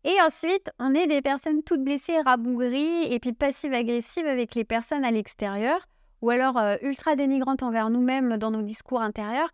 Et 0.05 0.21
ensuite, 0.23 0.71
on 0.79 0.95
est 0.95 1.09
des 1.09 1.21
personnes 1.21 1.65
toutes 1.65 1.83
blessées, 1.83 2.21
rabougries 2.21 3.13
et 3.13 3.19
puis 3.19 3.33
passives-agressives 3.33 4.27
avec 4.27 4.55
les 4.55 4.65
personnes 4.65 5.05
à 5.05 5.11
l'extérieur 5.11 5.81
ou 6.23 6.31
alors 6.31 6.57
euh, 6.59 6.77
ultra 6.81 7.17
dénigrantes 7.17 7.65
envers 7.65 7.91
nous-mêmes 7.91 8.37
dans 8.37 8.53
nos 8.53 8.63
discours 8.63 9.03
intérieurs. 9.03 9.51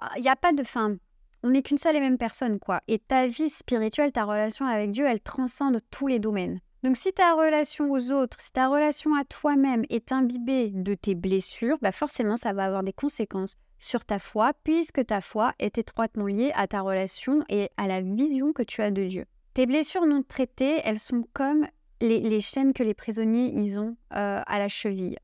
Il 0.00 0.08
ah, 0.16 0.20
n'y 0.20 0.28
a 0.28 0.36
pas 0.36 0.52
de 0.52 0.62
fin. 0.62 0.96
On 1.42 1.50
n'est 1.50 1.62
qu'une 1.62 1.78
seule 1.78 1.96
et 1.96 2.00
même 2.00 2.18
personne, 2.18 2.58
quoi. 2.58 2.80
Et 2.88 2.98
ta 2.98 3.26
vie 3.26 3.48
spirituelle, 3.48 4.12
ta 4.12 4.24
relation 4.24 4.66
avec 4.66 4.90
Dieu, 4.90 5.06
elle 5.06 5.20
transcende 5.20 5.80
tous 5.90 6.06
les 6.06 6.18
domaines. 6.18 6.60
Donc 6.82 6.96
si 6.96 7.12
ta 7.12 7.34
relation 7.34 7.90
aux 7.90 8.12
autres, 8.12 8.40
si 8.40 8.52
ta 8.52 8.68
relation 8.68 9.14
à 9.14 9.24
toi-même 9.24 9.84
est 9.88 10.12
imbibée 10.12 10.70
de 10.70 10.94
tes 10.94 11.14
blessures, 11.14 11.78
bah 11.80 11.92
forcément 11.92 12.36
ça 12.36 12.52
va 12.52 12.64
avoir 12.64 12.82
des 12.82 12.92
conséquences 12.92 13.56
sur 13.78 14.04
ta 14.04 14.18
foi, 14.18 14.52
puisque 14.62 15.04
ta 15.04 15.20
foi 15.20 15.52
est 15.58 15.78
étroitement 15.78 16.26
liée 16.26 16.52
à 16.54 16.66
ta 16.66 16.82
relation 16.82 17.42
et 17.48 17.70
à 17.76 17.86
la 17.86 18.02
vision 18.02 18.52
que 18.52 18.62
tu 18.62 18.82
as 18.82 18.90
de 18.90 19.04
Dieu. 19.04 19.24
Tes 19.54 19.66
blessures 19.66 20.06
non 20.06 20.22
traitées, 20.22 20.80
elles 20.84 20.98
sont 20.98 21.24
comme 21.32 21.66
les, 22.00 22.40
chaînes 22.40 22.72
que 22.72 22.82
les 22.82 22.94
prisonniers 22.94 23.52
ils 23.54 23.78
ont 23.78 23.96
euh, 24.14 24.42
à 24.46 24.58
la 24.58 24.68
cheville. 24.68 25.18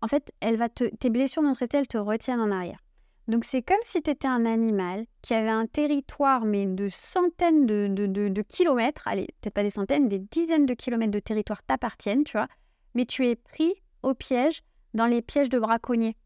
En 0.00 0.08
fait, 0.08 0.32
elle 0.40 0.56
va 0.56 0.68
te, 0.68 0.84
tes 0.84 1.10
blessures 1.10 1.42
non 1.42 1.52
traitées, 1.52 1.78
elles 1.78 1.86
te 1.86 1.98
retiennent 1.98 2.40
en 2.40 2.50
arrière. 2.50 2.82
Donc 3.28 3.44
c'est 3.44 3.62
comme 3.62 3.76
si 3.82 4.02
tu 4.02 4.10
étais 4.10 4.28
un 4.28 4.44
animal 4.44 5.06
qui 5.22 5.34
avait 5.34 5.48
un 5.48 5.66
territoire, 5.66 6.44
mais 6.44 6.66
de 6.66 6.88
centaines 6.88 7.66
de, 7.66 8.42
kilomètres, 8.42 9.06
allez, 9.06 9.28
peut-être 9.40 9.54
pas 9.54 9.62
des 9.62 9.70
centaines, 9.70 10.08
des 10.08 10.18
dizaines 10.18 10.66
de 10.66 10.74
kilomètres 10.74 11.12
de 11.12 11.20
territoire 11.20 11.62
t'appartiennent, 11.62 12.24
tu 12.24 12.36
vois, 12.36 12.48
mais 12.94 13.06
tu 13.06 13.26
es 13.28 13.36
pris 13.36 13.74
au 14.02 14.14
piège 14.14 14.62
dans 14.94 15.06
les 15.06 15.22
pièges 15.22 15.48
de 15.48 15.58
braconniers. 15.58 16.16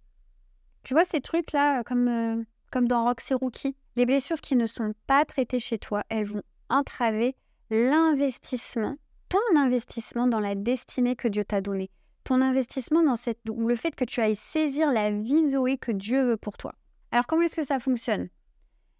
Tu 0.85 0.95
vois 0.95 1.05
ces 1.05 1.21
trucs-là, 1.21 1.85
comme, 1.85 2.09
euh, 2.09 2.43
comme 2.73 2.88
dans 2.88 3.05
Rox 3.05 3.31
et 3.31 3.35
Rookie 3.35 3.76
Les 3.97 4.07
blessures 4.07 4.41
qui 4.41 4.57
ne 4.57 4.67
sont 4.67 4.95
pas 5.07 5.25
traitées 5.25 5.61
chez 5.61 5.79
toi, 5.79 6.03
elles 6.09 6.26
vont 6.26 6.43
entraver 6.71 7.37
l'investissement, 7.71 8.97
ton 9.29 9.59
investissement 9.59 10.26
dans 10.26 10.41
la 10.41 10.55
destinée 10.55 11.15
que 11.17 11.29
Dieu 11.29 11.45
t'a 11.45 11.61
donnée 11.61 11.91
ton 12.26 12.43
investissement 12.43 13.05
dans 13.05 13.15
cette 13.15 13.38
ou 13.49 13.69
le 13.69 13.76
fait 13.76 13.95
que 13.95 14.05
tu 14.05 14.21
ailles 14.21 14.35
saisir 14.35 14.91
la 14.91 15.12
vie 15.12 15.49
Zoé 15.49 15.79
que 15.79 15.93
Dieu 15.93 16.31
veut 16.31 16.37
pour 16.37 16.57
toi. 16.57 16.75
Alors 17.11 17.27
comment 17.27 17.43
est-ce 17.43 17.57
que 17.57 17.63
ça 17.63 17.79
fonctionne? 17.79 18.29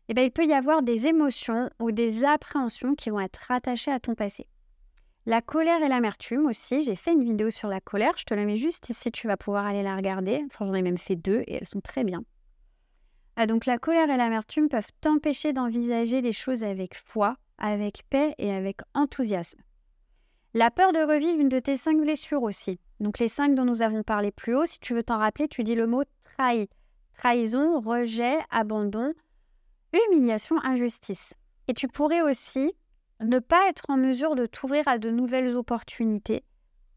Eh 0.09 0.15
bien, 0.15 0.25
il 0.25 0.31
peut 0.31 0.47
y 0.47 0.53
avoir 0.53 0.83
des 0.83 1.07
émotions 1.07 1.69
ou 1.81 1.91
des 1.91 2.25
appréhensions 2.25 2.95
qui 2.95 3.11
vont 3.11 3.21
être 3.21 3.41
rattachées 3.49 3.91
à 3.91 3.99
ton 3.99 4.15
passé. 4.15 4.47
La 5.29 5.43
colère 5.43 5.83
et 5.83 5.89
l'amertume 5.89 6.47
aussi, 6.47 6.85
j'ai 6.85 6.95
fait 6.95 7.13
une 7.13 7.25
vidéo 7.25 7.51
sur 7.51 7.69
la 7.69 7.81
colère, 7.81 8.17
je 8.17 8.25
te 8.25 8.33
la 8.33 8.45
mets 8.45 8.57
juste 8.57 8.89
ici, 8.89 9.11
tu 9.11 9.27
vas 9.27 9.37
pouvoir 9.37 9.67
aller 9.67 9.83
la 9.83 9.97
regarder. 9.97 10.45
Enfin, 10.47 10.67
j'en 10.67 10.75
ai 10.75 10.83
même 10.83 10.99
fait 10.99 11.17
deux 11.17 11.43
et 11.49 11.55
elles 11.55 11.67
sont 11.67 11.81
très 11.81 12.05
bien. 12.05 12.23
Ah, 13.35 13.49
donc 13.49 13.67
la 13.67 13.79
colère 13.79 14.09
et 14.09 14.17
l'amertume 14.17 14.69
peuvent 14.69 14.93
t'empêcher 15.01 15.53
d'envisager 15.53 16.21
les 16.21 16.33
choses 16.33 16.63
avec 16.63 16.95
foi, 16.95 17.37
avec 17.59 18.05
paix 18.09 18.37
et 18.39 18.55
avec 18.55 18.79
enthousiasme. 18.95 19.59
La 20.55 20.71
peur 20.71 20.93
de 20.93 21.01
revivre 21.01 21.41
une 21.41 21.49
de 21.49 21.59
tes 21.59 21.77
cinq 21.77 22.01
blessures 22.01 22.45
aussi. 22.45 22.79
Donc 23.01 23.19
les 23.19 23.29
cinq 23.29 23.57
dont 23.57 23.65
nous 23.65 23.83
avons 23.83 24.05
parlé 24.05 24.31
plus 24.31 24.55
haut, 24.55 24.65
si 24.65 24.79
tu 24.79 24.95
veux 24.95 25.03
t'en 25.03 25.19
rappeler, 25.19 25.49
tu 25.49 25.65
dis 25.65 25.75
le 25.75 25.89
mot 25.89 26.05
trahi. 26.23 26.69
Trahison, 27.17 27.81
rejet, 27.81 28.37
abandon, 28.51 29.13
humiliation, 29.93 30.57
injustice. 30.63 31.35
Et 31.69 31.75
tu 31.75 31.89
pourrais 31.89 32.23
aussi 32.23 32.73
ne 33.21 33.39
pas 33.39 33.69
être 33.69 33.85
en 33.89 33.97
mesure 33.97 34.35
de 34.35 34.47
t'ouvrir 34.47 34.87
à 34.87 34.99
de 34.99 35.11
nouvelles 35.11 35.57
opportunités 35.57 36.45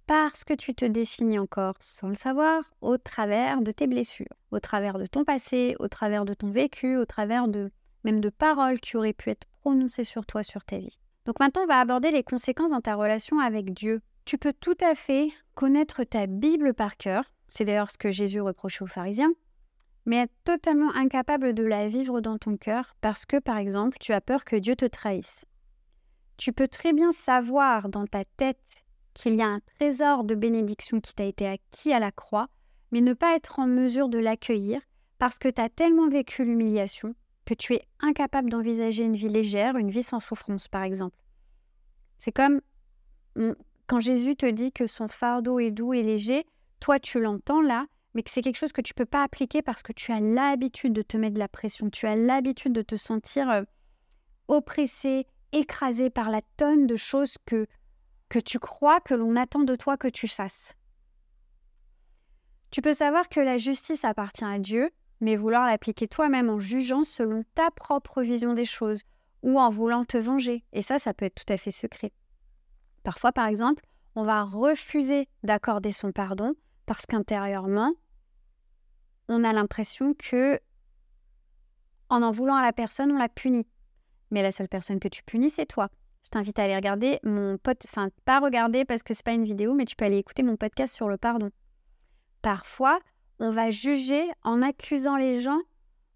parce 0.05 0.43
que 0.43 0.55
tu 0.55 0.73
te 0.73 0.85
définis 0.85 1.37
encore, 1.37 1.75
sans 1.79 2.07
le 2.07 2.15
savoir, 2.15 2.63
au 2.81 2.97
travers 2.97 3.61
de 3.61 3.71
tes 3.71 3.85
blessures, 3.85 4.33
au 4.49 4.59
travers 4.59 4.97
de 4.97 5.05
ton 5.05 5.23
passé, 5.23 5.75
au 5.79 5.87
travers 5.87 6.25
de 6.25 6.33
ton 6.33 6.49
vécu, 6.49 6.97
au 6.97 7.05
travers 7.05 7.47
de 7.47 7.71
même 8.03 8.19
de 8.19 8.29
paroles 8.29 8.79
qui 8.79 8.97
auraient 8.97 9.13
pu 9.13 9.29
être 9.29 9.45
prononcées 9.61 10.03
sur 10.03 10.25
toi, 10.25 10.41
sur 10.41 10.65
ta 10.65 10.79
vie. 10.79 10.99
Donc 11.25 11.39
maintenant, 11.39 11.61
on 11.61 11.67
va 11.67 11.79
aborder 11.79 12.09
les 12.09 12.23
conséquences 12.23 12.71
dans 12.71 12.81
ta 12.81 12.95
relation 12.95 13.39
avec 13.39 13.71
Dieu. 13.71 14.01
Tu 14.25 14.39
peux 14.39 14.53
tout 14.53 14.77
à 14.81 14.95
fait 14.95 15.29
connaître 15.53 16.03
ta 16.03 16.25
Bible 16.25 16.73
par 16.73 16.97
cœur, 16.97 17.23
c'est 17.47 17.65
d'ailleurs 17.65 17.91
ce 17.91 17.97
que 17.99 18.09
Jésus 18.09 18.41
reprochait 18.41 18.83
aux 18.83 18.87
pharisiens, 18.87 19.33
mais 20.05 20.17
être 20.17 20.33
totalement 20.43 20.93
incapable 20.95 21.53
de 21.53 21.63
la 21.63 21.87
vivre 21.87 22.21
dans 22.21 22.37
ton 22.37 22.57
cœur 22.57 22.95
parce 23.01 23.25
que, 23.25 23.37
par 23.37 23.57
exemple, 23.57 23.97
tu 23.99 24.13
as 24.13 24.21
peur 24.21 24.45
que 24.45 24.55
Dieu 24.55 24.75
te 24.75 24.85
trahisse. 24.85 25.45
Tu 26.37 26.53
peux 26.53 26.67
très 26.67 26.93
bien 26.93 27.11
savoir 27.11 27.89
dans 27.89 28.07
ta 28.07 28.23
tête 28.25 28.59
qu'il 29.13 29.35
y 29.35 29.41
a 29.41 29.47
un 29.47 29.59
trésor 29.77 30.23
de 30.23 30.35
bénédiction 30.35 31.01
qui 31.01 31.13
t'a 31.13 31.25
été 31.25 31.47
acquis 31.47 31.91
à 31.91 31.99
la 31.99 32.11
croix, 32.11 32.47
mais 32.91 33.01
ne 33.01 33.13
pas 33.13 33.35
être 33.35 33.59
en 33.59 33.67
mesure 33.67 34.09
de 34.09 34.19
l'accueillir 34.19 34.81
parce 35.17 35.37
que 35.37 35.49
tu 35.49 35.61
as 35.61 35.69
tellement 35.69 36.07
vécu 36.07 36.45
l'humiliation 36.45 37.13
que 37.45 37.53
tu 37.53 37.73
es 37.73 37.83
incapable 37.99 38.49
d'envisager 38.49 39.03
une 39.03 39.15
vie 39.15 39.27
légère, 39.27 39.75
une 39.75 39.89
vie 39.89 40.03
sans 40.03 40.19
souffrance, 40.19 40.67
par 40.67 40.83
exemple. 40.83 41.17
C'est 42.17 42.31
comme 42.31 42.61
quand 43.87 43.99
Jésus 43.99 44.35
te 44.35 44.45
dit 44.45 44.71
que 44.71 44.87
son 44.87 45.07
fardeau 45.07 45.59
est 45.59 45.71
doux 45.71 45.93
et 45.93 46.03
léger, 46.03 46.45
toi 46.79 46.99
tu 46.99 47.19
l'entends 47.19 47.61
là, 47.61 47.87
mais 48.13 48.23
que 48.23 48.31
c'est 48.31 48.41
quelque 48.41 48.57
chose 48.57 48.71
que 48.71 48.81
tu 48.81 48.93
peux 48.93 49.05
pas 49.05 49.23
appliquer 49.23 49.61
parce 49.61 49.83
que 49.83 49.93
tu 49.93 50.11
as 50.11 50.19
l'habitude 50.19 50.93
de 50.93 51.01
te 51.01 51.17
mettre 51.17 51.35
de 51.35 51.39
la 51.39 51.47
pression, 51.47 51.89
tu 51.89 52.07
as 52.07 52.15
l'habitude 52.15 52.73
de 52.73 52.81
te 52.81 52.95
sentir 52.95 53.49
euh, 53.49 53.63
oppressé, 54.47 55.27
écrasé 55.51 56.09
par 56.09 56.29
la 56.29 56.41
tonne 56.57 56.87
de 56.87 56.95
choses 56.95 57.37
que, 57.45 57.67
que 58.29 58.39
tu 58.39 58.59
crois 58.59 58.99
que 58.99 59.13
l'on 59.13 59.35
attend 59.35 59.63
de 59.63 59.75
toi 59.75 59.97
que 59.97 60.07
tu 60.07 60.27
fasses. 60.27 60.73
Tu 62.71 62.81
peux 62.81 62.93
savoir 62.93 63.29
que 63.29 63.39
la 63.39 63.57
justice 63.57 64.05
appartient 64.05 64.45
à 64.45 64.59
Dieu, 64.59 64.91
mais 65.21 65.35
vouloir 65.35 65.65
l'appliquer 65.65 66.07
toi-même 66.07 66.49
en 66.49 66.59
jugeant 66.59 67.03
selon 67.03 67.41
ta 67.55 67.71
propre 67.71 68.21
vision 68.21 68.53
des 68.53 68.65
choses 68.65 69.03
ou 69.41 69.59
en 69.59 69.69
voulant 69.69 70.05
te 70.05 70.17
venger. 70.17 70.63
Et 70.73 70.81
ça, 70.81 70.99
ça 70.99 71.13
peut 71.13 71.25
être 71.25 71.43
tout 71.45 71.51
à 71.51 71.57
fait 71.57 71.71
secret. 71.71 72.11
Parfois, 73.03 73.31
par 73.31 73.47
exemple, 73.47 73.83
on 74.15 74.23
va 74.23 74.43
refuser 74.43 75.27
d'accorder 75.43 75.91
son 75.91 76.11
pardon 76.11 76.53
parce 76.89 77.05
qu'intérieurement, 77.05 77.93
on 79.27 79.43
a 79.43 79.53
l'impression 79.53 80.15
que 80.15 80.59
en 82.09 82.23
en 82.23 82.31
voulant 82.31 82.55
à 82.55 82.63
la 82.63 82.73
personne, 82.73 83.11
on 83.11 83.17
la 83.19 83.29
punit. 83.29 83.67
Mais 84.31 84.41
la 84.41 84.49
seule 84.51 84.67
personne 84.67 84.99
que 84.99 85.07
tu 85.07 85.21
punis, 85.21 85.51
c'est 85.51 85.67
toi. 85.67 85.89
Je 86.23 86.29
t'invite 86.29 86.57
à 86.57 86.63
aller 86.63 86.75
regarder 86.75 87.19
mon 87.23 87.59
pote, 87.59 87.85
enfin 87.85 88.09
pas 88.25 88.39
regarder 88.39 88.85
parce 88.85 89.03
que 89.03 89.13
c'est 89.13 89.23
pas 89.23 89.33
une 89.33 89.43
vidéo, 89.43 89.75
mais 89.75 89.85
tu 89.85 89.95
peux 89.95 90.05
aller 90.05 90.17
écouter 90.17 90.41
mon 90.41 90.57
podcast 90.57 90.95
sur 90.95 91.09
le 91.09 91.17
pardon. 91.17 91.51
Parfois, 92.41 92.99
on 93.37 93.51
va 93.51 93.69
juger 93.69 94.23
en 94.41 94.63
accusant 94.63 95.15
les 95.15 95.41
gens 95.41 95.61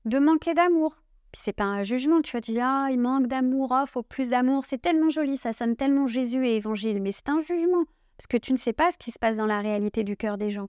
de 0.06 0.18
manquer 0.18 0.56
d'amour. 0.56 1.04
Puis 1.32 1.42
c'est 1.44 1.54
pas 1.54 1.66
un 1.66 1.84
jugement, 1.84 2.24
tu 2.24 2.36
vas 2.36 2.42
dire 2.42 2.64
ah 2.66 2.88
il 2.90 3.00
manque 3.00 3.28
d'amour, 3.28 3.72
oh 3.80 3.86
faut 3.86 4.02
plus 4.02 4.30
d'amour, 4.30 4.66
c'est 4.66 4.82
tellement 4.82 5.10
joli, 5.10 5.38
ça 5.38 5.54
sonne 5.54 5.76
tellement 5.76 6.08
Jésus 6.08 6.48
et 6.48 6.56
Évangile, 6.56 7.00
mais 7.00 7.12
c'est 7.12 7.30
un 7.30 7.42
jugement 7.42 7.86
parce 8.18 8.28
que 8.28 8.38
tu 8.38 8.52
ne 8.52 8.58
sais 8.58 8.74
pas 8.74 8.92
ce 8.92 8.98
qui 8.98 9.12
se 9.12 9.20
passe 9.20 9.38
dans 9.38 9.46
la 9.46 9.62
réalité 9.62 10.04
du 10.04 10.18
cœur 10.18 10.38
des 10.38 10.52
gens. 10.52 10.68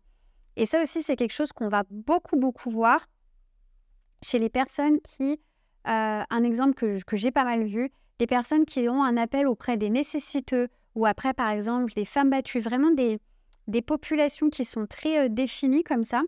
Et 0.57 0.67
ça 0.67 0.83
aussi 0.83 1.03
c'est 1.03 1.17
quelque 1.17 1.33
chose 1.33 1.53
qu'on 1.53 1.69
va 1.69 1.85
beaucoup 1.91 2.37
beaucoup 2.37 2.71
voir 2.71 3.09
chez 4.23 4.39
les 4.39 4.49
personnes 4.49 5.01
qui, 5.01 5.41
euh, 5.87 6.23
un 6.29 6.45
exemple 6.45 6.75
que, 6.75 7.03
que 7.05 7.17
j'ai 7.17 7.31
pas 7.31 7.45
mal 7.45 7.65
vu, 7.65 7.91
les 8.21 8.27
personnes 8.27 8.65
qui 8.65 8.89
ont 8.89 9.03
un 9.03 9.17
appel 9.17 9.47
auprès 9.47 9.77
des 9.77 9.91
nécessiteux 9.91 10.69
ou 10.95 11.07
après 11.07 11.35
par 11.35 11.51
exemple 11.51 11.93
des 11.95 12.05
femmes 12.05 12.31
battues, 12.31 12.61
vraiment 12.61 12.91
des, 12.93 13.19
des 13.67 13.83
populations 13.83 14.49
qui 14.49 14.65
sont 14.65 14.87
très 14.87 15.27
euh, 15.27 15.29
définies 15.29 15.85
comme 15.85 16.05
ça 16.05 16.23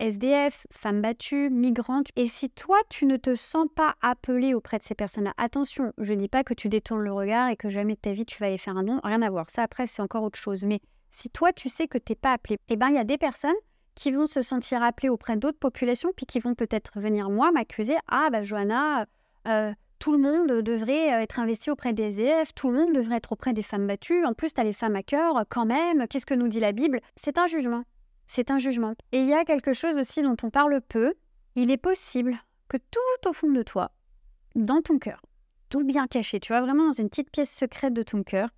SDF, 0.00 0.66
femmes 0.70 1.02
battues, 1.02 1.50
migrantes. 1.50 2.08
Et 2.16 2.26
si 2.26 2.50
toi, 2.50 2.78
tu 2.88 3.06
ne 3.06 3.16
te 3.16 3.34
sens 3.34 3.66
pas 3.74 3.96
appelé 4.00 4.54
auprès 4.54 4.78
de 4.78 4.82
ces 4.82 4.94
personnes-là, 4.94 5.34
attention, 5.36 5.92
je 5.98 6.12
ne 6.12 6.20
dis 6.20 6.28
pas 6.28 6.44
que 6.44 6.54
tu 6.54 6.68
détournes 6.68 7.02
le 7.02 7.12
regard 7.12 7.48
et 7.48 7.56
que 7.56 7.68
jamais 7.68 7.94
de 7.94 8.00
ta 8.00 8.12
vie 8.12 8.26
tu 8.26 8.38
vas 8.38 8.50
y 8.50 8.58
faire 8.58 8.76
un 8.76 8.84
don, 8.84 9.00
rien 9.02 9.22
à 9.22 9.30
voir. 9.30 9.50
Ça, 9.50 9.62
après, 9.62 9.86
c'est 9.86 10.02
encore 10.02 10.22
autre 10.22 10.38
chose. 10.38 10.64
Mais 10.64 10.80
si 11.10 11.30
toi, 11.30 11.52
tu 11.52 11.68
sais 11.68 11.88
que 11.88 11.98
tu 11.98 12.12
n'es 12.12 12.16
pas 12.16 12.32
appelé, 12.32 12.58
eh 12.68 12.76
bien, 12.76 12.88
il 12.88 12.94
y 12.94 12.98
a 12.98 13.04
des 13.04 13.18
personnes 13.18 13.54
qui 13.94 14.12
vont 14.12 14.26
se 14.26 14.42
sentir 14.42 14.82
appelées 14.82 15.08
auprès 15.08 15.36
d'autres 15.36 15.58
populations, 15.58 16.10
puis 16.14 16.26
qui 16.26 16.38
vont 16.38 16.54
peut-être 16.54 16.92
venir, 17.00 17.30
moi, 17.30 17.50
m'accuser 17.50 17.96
Ah, 18.06 18.28
bah, 18.30 18.44
Johanna, 18.44 19.06
euh, 19.48 19.72
tout 19.98 20.12
le 20.12 20.18
monde 20.18 20.62
devrait 20.62 21.14
euh, 21.14 21.20
être 21.20 21.40
investi 21.40 21.70
auprès 21.70 21.92
des 21.92 22.04
SDF, 22.04 22.54
tout 22.54 22.70
le 22.70 22.76
monde 22.76 22.92
devrait 22.92 23.16
être 23.16 23.32
auprès 23.32 23.52
des 23.52 23.64
femmes 23.64 23.86
battues. 23.86 24.24
En 24.24 24.34
plus, 24.34 24.54
tu 24.54 24.60
as 24.60 24.64
les 24.64 24.72
femmes 24.72 24.94
à 24.94 25.02
cœur, 25.02 25.44
quand 25.48 25.66
même. 25.66 26.06
Qu'est-ce 26.06 26.26
que 26.26 26.34
nous 26.34 26.48
dit 26.48 26.60
la 26.60 26.72
Bible? 26.72 27.00
C'est 27.16 27.38
un 27.38 27.46
jugement 27.46 27.82
c'est 28.28 28.52
un 28.52 28.58
jugement. 28.58 28.94
Et 29.10 29.18
il 29.18 29.26
y 29.26 29.34
a 29.34 29.44
quelque 29.44 29.72
chose 29.72 29.96
aussi 29.96 30.22
dont 30.22 30.36
on 30.42 30.50
parle 30.50 30.80
peu. 30.82 31.14
Il 31.56 31.72
est 31.72 31.78
possible 31.78 32.38
que 32.68 32.76
tout 32.76 33.28
au 33.28 33.32
fond 33.32 33.50
de 33.50 33.62
toi, 33.62 33.90
dans 34.54 34.82
ton 34.82 34.98
cœur, 34.98 35.22
tout 35.70 35.84
bien 35.84 36.06
caché, 36.06 36.38
tu 36.38 36.52
vois, 36.52 36.60
vraiment 36.60 36.86
dans 36.86 36.92
une 36.92 37.08
petite 37.08 37.30
pièce 37.30 37.52
secrète 37.52 37.94
de 37.94 38.02
ton 38.02 38.22
cœur, 38.22 38.50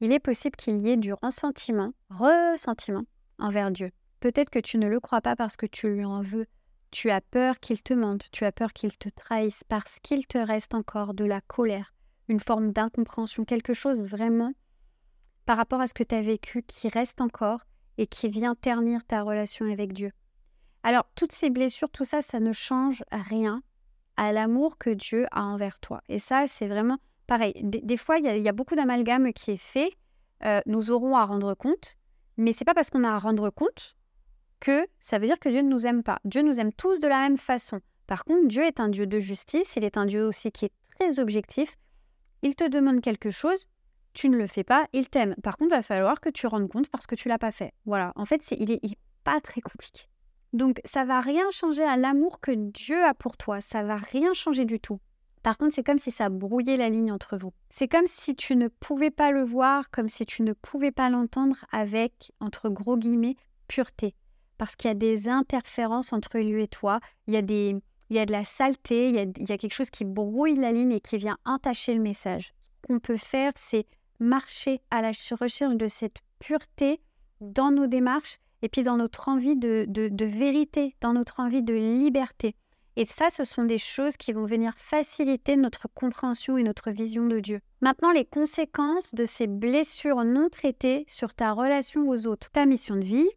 il 0.00 0.12
est 0.12 0.20
possible 0.20 0.56
qu'il 0.56 0.78
y 0.78 0.90
ait 0.90 0.96
du 0.96 1.12
ressentiment, 1.12 1.92
ressentiment 2.08 3.02
envers 3.38 3.70
Dieu. 3.70 3.90
Peut-être 4.20 4.50
que 4.50 4.58
tu 4.58 4.78
ne 4.78 4.88
le 4.88 5.00
crois 5.00 5.20
pas 5.20 5.36
parce 5.36 5.56
que 5.56 5.66
tu 5.66 5.88
lui 5.88 6.04
en 6.04 6.22
veux. 6.22 6.46
Tu 6.90 7.10
as 7.10 7.20
peur 7.20 7.58
qu'il 7.60 7.82
te 7.82 7.92
mente, 7.92 8.30
tu 8.30 8.44
as 8.44 8.52
peur 8.52 8.72
qu'il 8.72 8.96
te 8.96 9.08
trahisse 9.08 9.64
parce 9.64 9.98
qu'il 10.00 10.26
te 10.26 10.38
reste 10.38 10.74
encore 10.74 11.14
de 11.14 11.24
la 11.24 11.40
colère, 11.40 11.92
une 12.28 12.40
forme 12.40 12.72
d'incompréhension, 12.72 13.44
quelque 13.44 13.74
chose 13.74 14.08
vraiment 14.08 14.52
par 15.46 15.56
rapport 15.56 15.80
à 15.80 15.88
ce 15.88 15.94
que 15.94 16.04
tu 16.04 16.14
as 16.14 16.22
vécu 16.22 16.62
qui 16.62 16.88
reste 16.88 17.20
encore 17.20 17.66
et 17.98 18.06
qui 18.06 18.28
vient 18.28 18.54
ternir 18.54 19.04
ta 19.04 19.22
relation 19.22 19.70
avec 19.70 19.92
Dieu. 19.92 20.12
Alors, 20.82 21.04
toutes 21.14 21.32
ces 21.32 21.50
blessures, 21.50 21.90
tout 21.90 22.04
ça, 22.04 22.22
ça 22.22 22.40
ne 22.40 22.52
change 22.52 23.02
rien 23.10 23.62
à 24.16 24.32
l'amour 24.32 24.78
que 24.78 24.90
Dieu 24.90 25.26
a 25.30 25.42
envers 25.42 25.80
toi. 25.80 26.00
Et 26.08 26.18
ça, 26.18 26.46
c'est 26.46 26.68
vraiment 26.68 26.98
pareil. 27.26 27.54
Des, 27.62 27.96
fois, 27.96 28.18
il 28.18 28.24
y, 28.24 28.48
a 28.48 28.52
beaucoup 28.52 28.76
d'amalgame 28.76 29.32
qui 29.32 29.52
est 29.52 29.62
fait. 29.62 29.92
Euh, 30.44 30.60
nous 30.66 30.90
aurons 30.90 31.16
à 31.16 31.24
rendre 31.24 31.54
compte, 31.54 31.96
mais 32.36 32.52
c'est 32.52 32.64
pas 32.64 32.74
parce 32.74 32.90
qu'on 32.90 33.04
a 33.04 33.10
à 33.10 33.18
rendre 33.18 33.50
compte 33.50 33.96
que 34.60 34.86
ça 35.00 35.18
veut 35.18 35.26
dire 35.26 35.38
que 35.38 35.48
Dieu 35.48 35.62
ne 35.62 35.68
nous 35.68 35.86
aime 35.86 36.02
pas. 36.02 36.18
Dieu 36.24 36.42
nous 36.42 36.60
aime 36.60 36.72
tous 36.72 36.98
de 36.98 37.08
la 37.08 37.20
même 37.20 37.38
façon. 37.38 37.80
Par 38.06 38.24
contre, 38.24 38.48
Dieu 38.48 38.62
est 38.62 38.80
un 38.80 38.88
Dieu 38.88 39.06
de 39.06 39.18
justice, 39.18 39.74
il 39.76 39.84
est 39.84 39.96
un 39.96 40.06
Dieu 40.06 40.26
aussi 40.26 40.52
qui 40.52 40.66
est 40.66 40.72
très 40.98 41.18
objectif. 41.18 41.76
Il 42.42 42.54
te 42.54 42.68
demande 42.68 43.00
quelque 43.00 43.30
chose, 43.30 43.66
tu 44.16 44.28
ne 44.28 44.36
le 44.36 44.46
fais 44.46 44.64
pas, 44.64 44.88
il 44.92 45.08
t'aime. 45.08 45.34
Par 45.42 45.56
contre, 45.56 45.74
il 45.74 45.76
va 45.76 45.82
falloir 45.82 46.20
que 46.20 46.30
tu 46.30 46.46
rendes 46.46 46.68
compte 46.68 46.88
parce 46.88 47.06
que 47.06 47.14
tu 47.14 47.28
l'as 47.28 47.38
pas 47.38 47.52
fait. 47.52 47.72
Voilà, 47.84 48.12
en 48.16 48.24
fait, 48.24 48.42
c'est, 48.42 48.56
il, 48.58 48.72
est, 48.72 48.80
pas 49.22 49.40
très 49.40 49.60
compliqué. 49.60 50.04
Donc, 50.52 50.80
ça 50.84 51.04
va 51.04 51.20
rien 51.20 51.50
changer 51.52 51.84
à 51.84 51.96
l'amour 51.96 52.40
que 52.40 52.52
Dieu 52.52 53.04
a 53.04 53.12
pour 53.12 53.36
toi. 53.36 53.60
Ça 53.60 53.82
va 53.82 53.96
rien 53.96 54.32
changer 54.32 54.64
du 54.64 54.80
tout. 54.80 54.98
Par 55.42 55.58
contre, 55.58 55.74
c'est 55.74 55.84
comme 55.84 55.98
si 55.98 56.10
ça 56.10 56.28
brouillait 56.28 56.78
la 56.78 56.88
ligne 56.88 57.12
entre 57.12 57.36
vous. 57.36 57.52
C'est 57.70 57.88
comme 57.88 58.06
si 58.06 58.34
tu 58.34 58.56
ne 58.56 58.68
pouvais 58.68 59.10
pas 59.10 59.30
le 59.30 59.44
voir, 59.44 59.90
comme 59.90 60.08
si 60.08 60.24
tu 60.24 60.42
ne 60.42 60.54
pouvais 60.54 60.92
pas 60.92 61.10
l'entendre 61.10 61.64
avec, 61.70 62.32
entre 62.40 62.68
gros 62.70 62.96
guillemets, 62.96 63.36
pureté. 63.68 64.14
Parce 64.58 64.76
qu'il 64.76 64.88
y 64.88 64.90
a 64.90 64.94
des 64.94 65.28
interférences 65.28 66.12
entre 66.12 66.38
lui 66.38 66.62
et 66.62 66.68
toi. 66.68 67.00
Il 67.26 67.34
y 67.34 67.36
a, 67.36 67.42
des, 67.42 67.76
il 68.08 68.16
y 68.16 68.18
a 68.18 68.24
de 68.24 68.32
la 68.32 68.46
saleté, 68.46 69.10
il 69.10 69.14
y 69.14 69.18
a, 69.18 69.22
il 69.22 69.48
y 69.48 69.52
a 69.52 69.58
quelque 69.58 69.74
chose 69.74 69.90
qui 69.90 70.06
brouille 70.06 70.56
la 70.56 70.72
ligne 70.72 70.92
et 70.92 71.00
qui 71.00 71.18
vient 71.18 71.36
entacher 71.44 71.94
le 71.94 72.00
message. 72.00 72.54
Ce 72.64 72.86
qu'on 72.86 72.98
peut 72.98 73.18
faire, 73.18 73.52
c'est 73.56 73.86
marcher 74.20 74.80
à 74.90 75.02
la 75.02 75.12
recherche 75.38 75.76
de 75.76 75.86
cette 75.86 76.18
pureté 76.38 77.00
dans 77.40 77.70
nos 77.70 77.86
démarches 77.86 78.38
et 78.62 78.68
puis 78.68 78.82
dans 78.82 78.96
notre 78.96 79.28
envie 79.28 79.56
de, 79.56 79.86
vérité, 80.24 80.96
dans 81.00 81.12
notre 81.12 81.40
envie 81.40 81.62
de 81.62 81.74
liberté. 81.74 82.54
Et 82.96 83.04
ça, 83.04 83.28
ce 83.28 83.44
sont 83.44 83.64
des 83.64 83.78
choses 83.78 84.16
qui 84.16 84.32
vont 84.32 84.46
venir 84.46 84.72
faciliter 84.76 85.56
notre 85.56 85.86
compréhension 85.92 86.56
et 86.56 86.62
notre 86.62 86.90
vision 86.90 87.26
de 87.26 87.40
Dieu. 87.40 87.60
Maintenant, 87.82 88.10
les 88.10 88.24
conséquences 88.24 89.14
de 89.14 89.26
ces 89.26 89.46
blessures 89.46 90.24
non 90.24 90.48
traitées 90.48 91.04
sur 91.06 91.34
ta 91.34 91.52
relation 91.52 92.08
aux 92.08 92.26
autres. 92.26 92.50
Ta 92.52 92.64
mission 92.64 92.96
de 92.96 93.04
vie, 93.04 93.28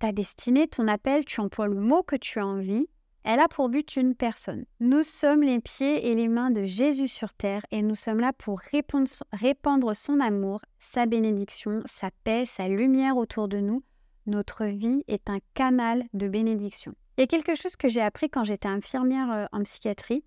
ta 0.00 0.10
destinée, 0.10 0.66
ton 0.66 0.88
appel, 0.88 1.24
tu 1.24 1.40
emploies 1.40 1.68
le 1.68 1.78
mot 1.78 2.02
que 2.02 2.16
tu 2.16 2.40
as 2.40 2.46
envie, 2.46 2.88
elle 3.24 3.40
a 3.40 3.48
pour 3.48 3.68
but 3.68 3.96
une 3.96 4.14
personne. 4.14 4.64
Nous 4.80 5.02
sommes 5.02 5.42
les 5.42 5.60
pieds 5.60 6.08
et 6.08 6.14
les 6.14 6.28
mains 6.28 6.50
de 6.50 6.64
Jésus 6.64 7.06
sur 7.06 7.32
terre 7.34 7.64
et 7.70 7.82
nous 7.82 7.94
sommes 7.94 8.20
là 8.20 8.32
pour 8.32 8.60
répandre 8.60 9.94
son 9.94 10.20
amour, 10.20 10.60
sa 10.78 11.06
bénédiction, 11.06 11.82
sa 11.84 12.10
paix, 12.24 12.44
sa 12.44 12.68
lumière 12.68 13.16
autour 13.16 13.48
de 13.48 13.58
nous. 13.58 13.82
Notre 14.26 14.66
vie 14.66 15.04
est 15.08 15.30
un 15.30 15.38
canal 15.54 16.04
de 16.14 16.28
bénédiction. 16.28 16.94
Il 17.16 17.20
y 17.20 17.24
a 17.24 17.26
quelque 17.26 17.54
chose 17.54 17.76
que 17.76 17.88
j'ai 17.88 18.00
appris 18.00 18.30
quand 18.30 18.44
j'étais 18.44 18.68
infirmière 18.68 19.30
euh, 19.30 19.44
en 19.52 19.62
psychiatrie, 19.62 20.24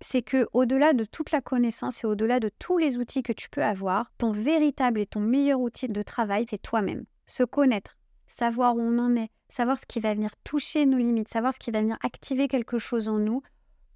c'est 0.00 0.22
que 0.22 0.46
au-delà 0.52 0.92
de 0.92 1.04
toute 1.04 1.32
la 1.32 1.40
connaissance 1.40 2.04
et 2.04 2.06
au-delà 2.06 2.40
de 2.40 2.50
tous 2.58 2.78
les 2.78 2.98
outils 2.98 3.22
que 3.22 3.32
tu 3.32 3.50
peux 3.50 3.64
avoir, 3.64 4.12
ton 4.18 4.30
véritable 4.30 5.00
et 5.00 5.06
ton 5.06 5.20
meilleur 5.20 5.60
outil 5.60 5.88
de 5.88 6.02
travail, 6.02 6.46
c'est 6.48 6.62
toi-même. 6.62 7.04
Se 7.26 7.42
connaître, 7.42 7.96
savoir 8.26 8.76
où 8.76 8.80
on 8.80 8.98
en 8.98 9.16
est, 9.16 9.30
savoir 9.48 9.78
ce 9.78 9.86
qui 9.86 10.00
va 10.00 10.14
venir 10.14 10.30
toucher 10.44 10.86
nos 10.86 10.98
limites, 10.98 11.28
savoir 11.28 11.52
ce 11.52 11.58
qui 11.58 11.70
va 11.70 11.80
venir 11.80 11.98
activer 12.02 12.48
quelque 12.48 12.78
chose 12.78 13.08
en 13.08 13.18
nous, 13.18 13.42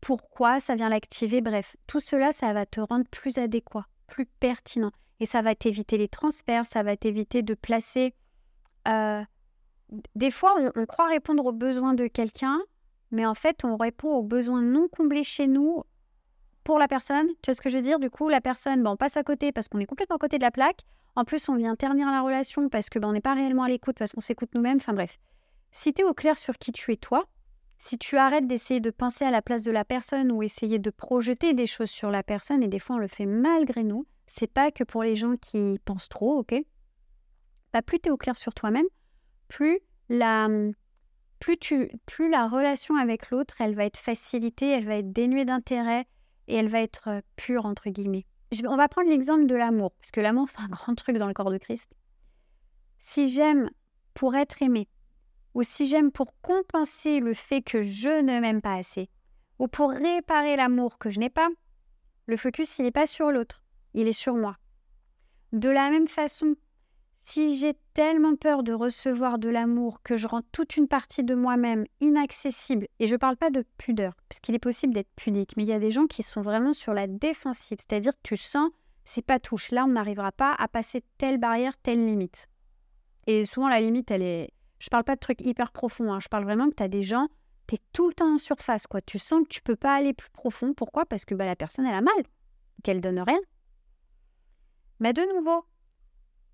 pourquoi 0.00 0.60
ça 0.60 0.74
vient 0.74 0.88
l'activer, 0.88 1.40
bref, 1.40 1.76
tout 1.86 2.00
cela, 2.00 2.32
ça 2.32 2.52
va 2.52 2.66
te 2.66 2.80
rendre 2.80 3.04
plus 3.10 3.38
adéquat, 3.38 3.86
plus 4.08 4.26
pertinent. 4.26 4.90
Et 5.20 5.26
ça 5.26 5.42
va 5.42 5.54
t'éviter 5.54 5.96
les 5.96 6.08
transferts, 6.08 6.66
ça 6.66 6.82
va 6.82 6.96
t'éviter 6.96 7.42
de 7.42 7.54
placer... 7.54 8.14
Euh, 8.88 9.22
des 10.16 10.30
fois, 10.30 10.56
on, 10.74 10.86
croit 10.86 11.06
répondre 11.06 11.44
aux 11.44 11.52
besoins 11.52 11.94
de 11.94 12.06
quelqu'un, 12.06 12.60
mais 13.10 13.26
en 13.26 13.34
fait, 13.34 13.64
on 13.64 13.76
répond 13.76 14.08
aux 14.08 14.22
besoins 14.22 14.62
non 14.62 14.88
comblés 14.88 15.22
chez 15.22 15.46
nous 15.46 15.84
pour 16.64 16.78
la 16.78 16.88
personne. 16.88 17.28
Tu 17.42 17.50
vois 17.50 17.54
ce 17.54 17.60
que 17.60 17.68
je 17.68 17.76
veux 17.76 17.82
dire? 17.82 17.98
Du 17.98 18.10
coup, 18.10 18.28
la 18.28 18.40
personne, 18.40 18.82
bon, 18.82 18.92
on 18.92 18.96
passe 18.96 19.16
à 19.16 19.22
côté 19.22 19.52
parce 19.52 19.68
qu'on 19.68 19.78
est 19.78 19.86
complètement 19.86 20.16
à 20.16 20.18
côté 20.18 20.38
de 20.38 20.42
la 20.42 20.50
plaque. 20.50 20.80
En 21.14 21.24
plus, 21.24 21.48
on 21.48 21.56
vient 21.56 21.76
ternir 21.76 22.10
la 22.10 22.22
relation 22.22 22.70
parce 22.70 22.88
que 22.88 22.98
ben, 22.98 23.08
on 23.08 23.12
n'est 23.12 23.20
pas 23.20 23.34
réellement 23.34 23.64
à 23.64 23.68
l'écoute, 23.68 23.96
parce 23.98 24.12
qu'on 24.12 24.20
s'écoute 24.20 24.50
nous-mêmes. 24.54 24.78
Enfin 24.78 24.94
bref. 24.94 25.18
Si 25.72 25.92
tu 25.92 26.02
es 26.02 26.04
au 26.04 26.14
clair 26.14 26.38
sur 26.38 26.58
qui 26.58 26.72
tu 26.72 26.92
es 26.92 26.96
toi, 26.96 27.26
si 27.78 27.98
tu 27.98 28.16
arrêtes 28.16 28.46
d'essayer 28.46 28.80
de 28.80 28.90
penser 28.90 29.24
à 29.24 29.30
la 29.30 29.42
place 29.42 29.64
de 29.64 29.72
la 29.72 29.84
personne 29.84 30.30
ou 30.30 30.42
essayer 30.42 30.78
de 30.78 30.90
projeter 30.90 31.54
des 31.54 31.66
choses 31.66 31.90
sur 31.90 32.10
la 32.10 32.22
personne, 32.22 32.62
et 32.62 32.68
des 32.68 32.78
fois 32.78 32.96
on 32.96 32.98
le 32.98 33.08
fait 33.08 33.26
malgré 33.26 33.82
nous, 33.82 34.06
c'est 34.26 34.52
pas 34.52 34.70
que 34.70 34.84
pour 34.84 35.02
les 35.02 35.16
gens 35.16 35.36
qui 35.36 35.78
pensent 35.84 36.08
trop, 36.08 36.38
ok? 36.38 36.54
Bah, 37.72 37.82
Plus 37.82 37.98
tu 37.98 38.08
es 38.08 38.12
au 38.12 38.16
clair 38.16 38.36
sur 38.36 38.54
toi-même, 38.54 38.86
plus 39.48 39.80
la, 40.08 40.48
plus, 41.40 41.58
tu, 41.58 41.90
plus 42.06 42.30
la 42.30 42.46
relation 42.46 42.96
avec 42.96 43.30
l'autre, 43.30 43.60
elle 43.60 43.74
va 43.74 43.84
être 43.84 43.98
facilitée, 43.98 44.68
elle 44.68 44.86
va 44.86 44.96
être 44.96 45.12
dénuée 45.12 45.44
d'intérêt 45.44 46.06
et 46.48 46.54
elle 46.54 46.68
va 46.68 46.80
être 46.80 47.08
euh, 47.08 47.20
pure, 47.36 47.66
entre 47.66 47.90
guillemets 47.90 48.26
on 48.66 48.76
va 48.76 48.88
prendre 48.88 49.08
l'exemple 49.08 49.46
de 49.46 49.54
l'amour, 49.54 49.92
parce 49.92 50.10
que 50.10 50.20
l'amour, 50.20 50.48
c'est 50.50 50.60
un 50.60 50.68
grand 50.68 50.94
truc 50.94 51.16
dans 51.16 51.26
le 51.26 51.34
corps 51.34 51.50
de 51.50 51.58
Christ. 51.58 51.92
Si 52.98 53.28
j'aime 53.28 53.70
pour 54.14 54.34
être 54.34 54.62
aimé, 54.62 54.88
ou 55.54 55.62
si 55.62 55.86
j'aime 55.86 56.10
pour 56.10 56.34
compenser 56.40 57.20
le 57.20 57.34
fait 57.34 57.62
que 57.62 57.82
je 57.82 58.22
ne 58.22 58.40
m'aime 58.40 58.62
pas 58.62 58.74
assez, 58.74 59.08
ou 59.58 59.68
pour 59.68 59.90
réparer 59.90 60.56
l'amour 60.56 60.98
que 60.98 61.10
je 61.10 61.20
n'ai 61.20 61.30
pas, 61.30 61.48
le 62.26 62.36
focus, 62.36 62.78
il 62.78 62.82
n'est 62.82 62.90
pas 62.90 63.06
sur 63.06 63.30
l'autre, 63.30 63.62
il 63.94 64.08
est 64.08 64.12
sur 64.12 64.34
moi. 64.34 64.56
De 65.52 65.68
la 65.68 65.90
même 65.90 66.08
façon, 66.08 66.54
si 67.18 67.54
j'ai 67.56 67.74
tellement 67.94 68.34
peur 68.36 68.62
de 68.62 68.72
recevoir 68.72 69.38
de 69.38 69.48
l'amour 69.48 70.02
que 70.02 70.16
je 70.16 70.26
rends 70.26 70.42
toute 70.50 70.76
une 70.76 70.88
partie 70.88 71.22
de 71.22 71.34
moi-même 71.34 71.84
inaccessible, 72.00 72.88
et 72.98 73.06
je 73.06 73.12
ne 73.12 73.18
parle 73.18 73.36
pas 73.36 73.50
de 73.50 73.64
pudeur, 73.78 74.14
parce 74.28 74.40
qu'il 74.40 74.54
est 74.54 74.60
possible 74.60 74.94
d'être 74.94 75.12
pudique, 75.14 75.56
mais 75.56 75.62
il 75.62 75.68
y 75.68 75.72
a 75.72 75.78
des 75.78 75.92
gens 75.92 76.06
qui 76.06 76.22
sont 76.22 76.40
vraiment 76.40 76.72
sur 76.72 76.94
la 76.94 77.06
défensive, 77.06 77.78
c'est-à-dire 77.78 78.12
que 78.12 78.22
tu 78.22 78.36
sens, 78.36 78.70
c'est 79.04 79.24
pas 79.24 79.38
touche, 79.38 79.70
là 79.70 79.84
on 79.84 79.88
n'arrivera 79.88 80.32
pas 80.32 80.54
à 80.58 80.68
passer 80.68 81.04
telle 81.18 81.38
barrière, 81.38 81.76
telle 81.82 82.04
limite. 82.04 82.48
Et 83.26 83.44
souvent 83.44 83.68
la 83.68 83.80
limite, 83.80 84.10
elle 84.10 84.22
est... 84.22 84.50
Je 84.82 84.88
parle 84.88 85.04
pas 85.04 85.14
de 85.14 85.20
trucs 85.20 85.40
hyper 85.42 85.70
profonds, 85.70 86.12
hein. 86.12 86.18
je 86.18 86.26
parle 86.26 86.42
vraiment 86.42 86.68
que 86.68 86.74
tu 86.74 86.82
as 86.82 86.88
des 86.88 87.04
gens, 87.04 87.28
tu 87.68 87.76
es 87.76 87.78
tout 87.92 88.08
le 88.08 88.14
temps 88.14 88.34
en 88.34 88.38
surface, 88.38 88.88
quoi. 88.88 89.00
Tu 89.00 89.16
sens 89.16 89.44
que 89.44 89.48
tu 89.48 89.62
peux 89.62 89.76
pas 89.76 89.94
aller 89.94 90.12
plus 90.12 90.30
profond. 90.30 90.74
Pourquoi? 90.74 91.06
Parce 91.06 91.24
que 91.24 91.36
bah, 91.36 91.46
la 91.46 91.54
personne, 91.54 91.86
elle 91.86 91.94
a 91.94 92.00
mal, 92.00 92.12
qu'elle 92.82 93.00
donne 93.00 93.20
rien. 93.20 93.38
Mais 94.98 95.12
de 95.12 95.22
nouveau, 95.36 95.64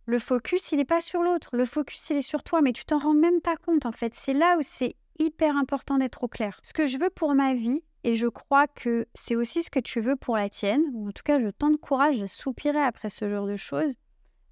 le 0.04 0.18
focus, 0.18 0.72
il 0.72 0.76
n'est 0.76 0.84
pas 0.84 1.00
sur 1.00 1.22
l'autre. 1.22 1.56
Le 1.56 1.64
focus, 1.64 2.10
il 2.10 2.18
est 2.18 2.22
sur 2.22 2.42
toi, 2.42 2.60
mais 2.60 2.74
tu 2.74 2.84
t'en 2.84 2.98
rends 2.98 3.14
même 3.14 3.40
pas 3.40 3.56
compte, 3.56 3.86
en 3.86 3.92
fait. 3.92 4.12
C'est 4.12 4.34
là 4.34 4.58
où 4.58 4.62
c'est 4.62 4.94
hyper 5.18 5.56
important 5.56 5.96
d'être 5.96 6.22
au 6.22 6.28
clair. 6.28 6.60
Ce 6.62 6.74
que 6.74 6.86
je 6.86 6.98
veux 6.98 7.10
pour 7.10 7.34
ma 7.34 7.54
vie, 7.54 7.82
et 8.04 8.14
je 8.14 8.26
crois 8.26 8.66
que 8.66 9.06
c'est 9.14 9.36
aussi 9.36 9.62
ce 9.62 9.70
que 9.70 9.80
tu 9.80 10.02
veux 10.02 10.16
pour 10.16 10.36
la 10.36 10.50
tienne, 10.50 10.84
ou 10.92 11.08
en 11.08 11.12
tout 11.12 11.22
cas, 11.24 11.40
je 11.40 11.48
courage 11.76 12.20
à 12.20 12.26
soupirer 12.26 12.82
après 12.82 13.08
ce 13.08 13.26
genre 13.26 13.46
de 13.46 13.56
choses, 13.56 13.94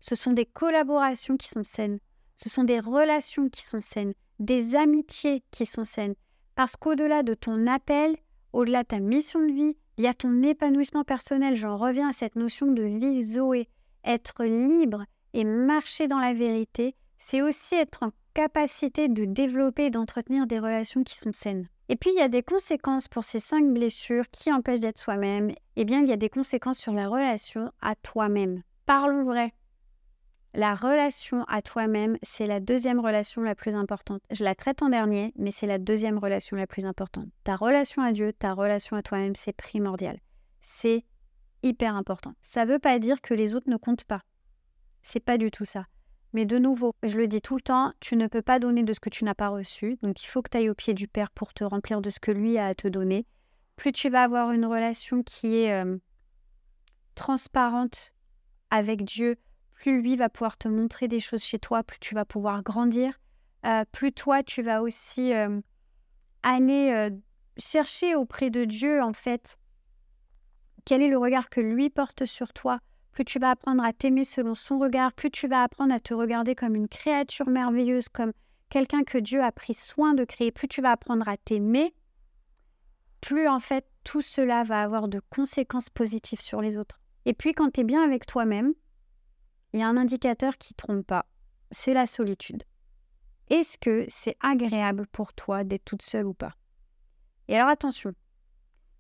ce 0.01 0.15
sont 0.15 0.33
des 0.33 0.47
collaborations 0.47 1.37
qui 1.37 1.49
sont 1.49 1.63
saines. 1.63 1.99
Ce 2.37 2.49
sont 2.49 2.65
des 2.65 2.81
relations 2.81 3.49
qui 3.49 3.65
sont 3.65 3.81
saines, 3.81 4.15
des 4.39 4.77
amitiés 4.77 5.43
qui 5.51 5.67
sont 5.67 5.85
saines. 5.85 6.15
Parce 6.55 6.77
qu'au-delà 6.77 7.23
de 7.23 7.35
ton 7.35 7.67
appel, 7.67 8.17
au-delà 8.53 8.83
de 8.83 8.89
ta 8.89 9.01
mission 9.01 9.41
de 9.41 9.53
vie, 9.53 9.77
il 9.99 10.05
y 10.05 10.09
a 10.09 10.15
ton 10.15 10.43
épanouissement 10.43 11.05
personnel. 11.05 11.57
J'en 11.57 11.77
reviens 11.77 12.09
à 12.09 12.13
cette 12.13 12.37
notion 12.37 12.67
de 12.67 12.83
vie 12.83 13.25
Zoé. 13.25 13.69
Être 14.05 14.45
libre, 14.45 15.05
et 15.37 15.45
marcher 15.45 16.09
dans 16.09 16.19
la 16.19 16.33
vérité, 16.33 16.95
c'est 17.19 17.43
aussi 17.43 17.75
être 17.75 18.03
en 18.03 18.11
capacité 18.33 19.09
de 19.09 19.27
développer 19.27 19.87
et 19.87 19.91
d'entretenir 19.91 20.47
des 20.47 20.59
relations 20.59 21.05
qui 21.05 21.15
sont 21.15 21.33
saines. 21.33 21.69
Et 21.91 21.97
puis, 21.97 22.11
il 22.11 22.19
y 22.19 22.23
a 22.23 22.29
des 22.29 22.43
conséquences 22.43 23.07
pour 23.07 23.23
ces 23.25 23.39
cinq 23.39 23.73
blessures 23.73 24.29
qui 24.31 24.51
empêchent 24.51 24.81
d'être 24.81 24.99
soi-même. 24.99 25.53
Eh 25.77 25.85
bien, 25.85 26.01
il 26.01 26.09
y 26.09 26.13
a 26.13 26.17
des 26.17 26.31
conséquences 26.31 26.79
sur 26.79 26.93
la 26.93 27.07
relation 27.07 27.71
à 27.83 27.95
toi-même. 27.97 28.63
Parlons 28.87 29.25
vrai. 29.25 29.53
La 30.57 30.75
relation 30.75 31.45
à 31.49 31.61
toi-même, 31.61 32.17
c'est 32.23 32.47
la 32.47 32.61
deuxième 32.61 32.99
relation 32.99 33.43
la 33.43 33.55
plus 33.55 33.75
importante. 33.75 34.23
Je 34.31 34.43
la 34.43 34.55
traite 34.55 34.81
en 34.81 34.89
dernier, 34.89 35.35
mais 35.37 35.51
c'est 35.51 35.67
la 35.67 35.79
deuxième 35.79 36.17
relation 36.17 36.57
la 36.57 36.67
plus 36.67 36.87
importante. 36.87 37.29
Ta 37.45 37.57
relation 37.57 38.01
à 38.01 38.11
Dieu, 38.13 38.33
ta 38.33 38.55
relation 38.55 38.97
à 38.97 39.03
toi-même, 39.03 39.37
c'est 39.37 39.53
primordial. 39.53 40.19
C'est 40.63 41.05
hyper 41.63 41.95
important. 41.95 42.33
Ça 42.41 42.65
ne 42.65 42.73
veut 42.73 42.79
pas 42.79 42.99
dire 42.99 43.21
que 43.21 43.35
les 43.35 43.55
autres 43.55 43.69
ne 43.69 43.77
comptent 43.77 44.05
pas. 44.05 44.23
C'est 45.03 45.21
pas 45.21 45.37
du 45.37 45.51
tout 45.51 45.67
ça. 45.67 45.85
Mais 46.33 46.47
de 46.47 46.57
nouveau, 46.57 46.95
je 47.03 47.19
le 47.19 47.29
dis 47.29 47.43
tout 47.43 47.57
le 47.57 47.61
temps, 47.61 47.93
tu 48.01 48.17
ne 48.17 48.27
peux 48.27 48.41
pas 48.41 48.59
donner 48.59 48.83
de 48.83 48.95
ce 48.95 49.01
que 49.01 49.11
tu 49.11 49.25
n'as 49.25 49.35
pas 49.35 49.49
reçu. 49.49 49.99
Donc 50.03 50.23
il 50.23 50.27
faut 50.27 50.41
que 50.41 50.49
tu 50.49 50.57
ailles 50.57 50.71
au 50.71 50.75
pied 50.75 50.95
du 50.95 51.07
Père 51.07 51.33
pour 51.33 51.53
te 51.53 51.65
remplir 51.65 52.01
de 52.01 52.09
ce 52.09 52.19
que 52.19 52.31
lui 52.31 52.57
a 52.57 52.69
à 52.69 52.75
te 52.75 52.89
donner. 52.89 53.27
Plus 53.77 53.93
tu 53.93 54.09
vas 54.09 54.23
avoir 54.23 54.53
une 54.53 54.65
relation 54.65 55.23
qui 55.23 55.59
est 55.59 55.73
euh, 55.73 55.99
transparente 57.15 58.15
avec 58.71 59.05
Dieu, 59.05 59.37
plus 59.77 60.03
lui 60.03 60.17
va 60.17 60.29
pouvoir 60.29 60.59
te 60.59 60.69
montrer 60.69 61.09
des 61.09 61.21
choses 61.21 61.43
chez 61.43 61.59
toi, 61.59 61.83
plus 61.83 61.99
tu 62.01 62.15
vas 62.15 62.25
pouvoir 62.25 62.63
grandir. 62.63 63.19
Euh, 63.65 63.85
plus 63.93 64.13
toi, 64.13 64.43
tu 64.43 64.63
vas 64.63 64.83
aussi 64.83 65.33
euh, 65.33 65.61
aller 66.43 67.11
chercher 67.57 68.15
auprès 68.15 68.51
de 68.51 68.65
Dieu, 68.65 69.03
en 69.03 69.13
fait, 69.13 69.57
quel 70.85 71.03
est 71.03 71.09
le 71.09 71.19
regard 71.19 71.51
que 71.51 71.61
lui 71.61 71.91
porte 71.91 72.27
sur 72.27 72.53
toi? 72.53 72.79
Plus 73.13 73.25
tu 73.25 73.39
vas 73.39 73.51
apprendre 73.51 73.83
à 73.83 73.93
t'aimer 73.93 74.25
selon 74.25 74.55
son 74.55 74.79
regard, 74.79 75.13
plus 75.13 75.31
tu 75.31 75.49
vas 75.49 75.63
apprendre 75.63 75.93
à 75.93 76.01
te 76.01 76.15
regarder 76.15 76.55
comme 76.55 76.77
une 76.77 76.89
créature 76.89 77.49
merveilleuse, 77.49 78.09
comme 78.09 78.33
quelqu'un 78.69 79.05
que 79.05 79.19
Dieu 79.19 79.43
a 79.43 79.53
pris 79.53 79.75
soin 79.75 80.15
de 80.15 80.25
créer, 80.25 80.53
plus 80.53 80.69
tu 80.69 80.83
vas 80.83 80.93
apprendre 80.93 81.29
à 81.29 81.37
t'aimer, 81.37 81.95
plus 83.21 83.49
en 83.49 83.59
fait 83.59 83.87
tout 84.05 84.23
cela 84.23 84.63
va 84.63 84.83
avoir 84.83 85.09
de 85.09 85.21
conséquences 85.31 85.91
positives 85.91 86.41
sur 86.41 86.61
les 86.61 86.77
autres. 86.77 87.01
Et 87.25 87.35
puis 87.35 87.53
quand 87.53 87.73
tu 87.73 87.81
es 87.81 87.85
bien 87.85 88.05
avec 88.05 88.27
toi-même, 88.27 88.75
il 89.77 89.81
y 89.81 89.83
a 89.83 89.89
un 89.89 89.99
indicateur 89.99 90.57
qui 90.57 90.73
ne 90.73 90.77
trompe 90.77 91.07
pas, 91.07 91.27
c'est 91.71 91.93
la 91.93 92.07
solitude. 92.07 92.65
Est-ce 93.51 93.77
que 93.77 94.07
c'est 94.09 94.37
agréable 94.41 95.07
pour 95.13 95.35
toi 95.35 95.65
d'être 95.65 95.85
toute 95.85 96.01
seule 96.01 96.25
ou 96.25 96.33
pas? 96.33 96.55
Et 97.49 97.57
alors 97.57 97.69
attention, 97.69 98.13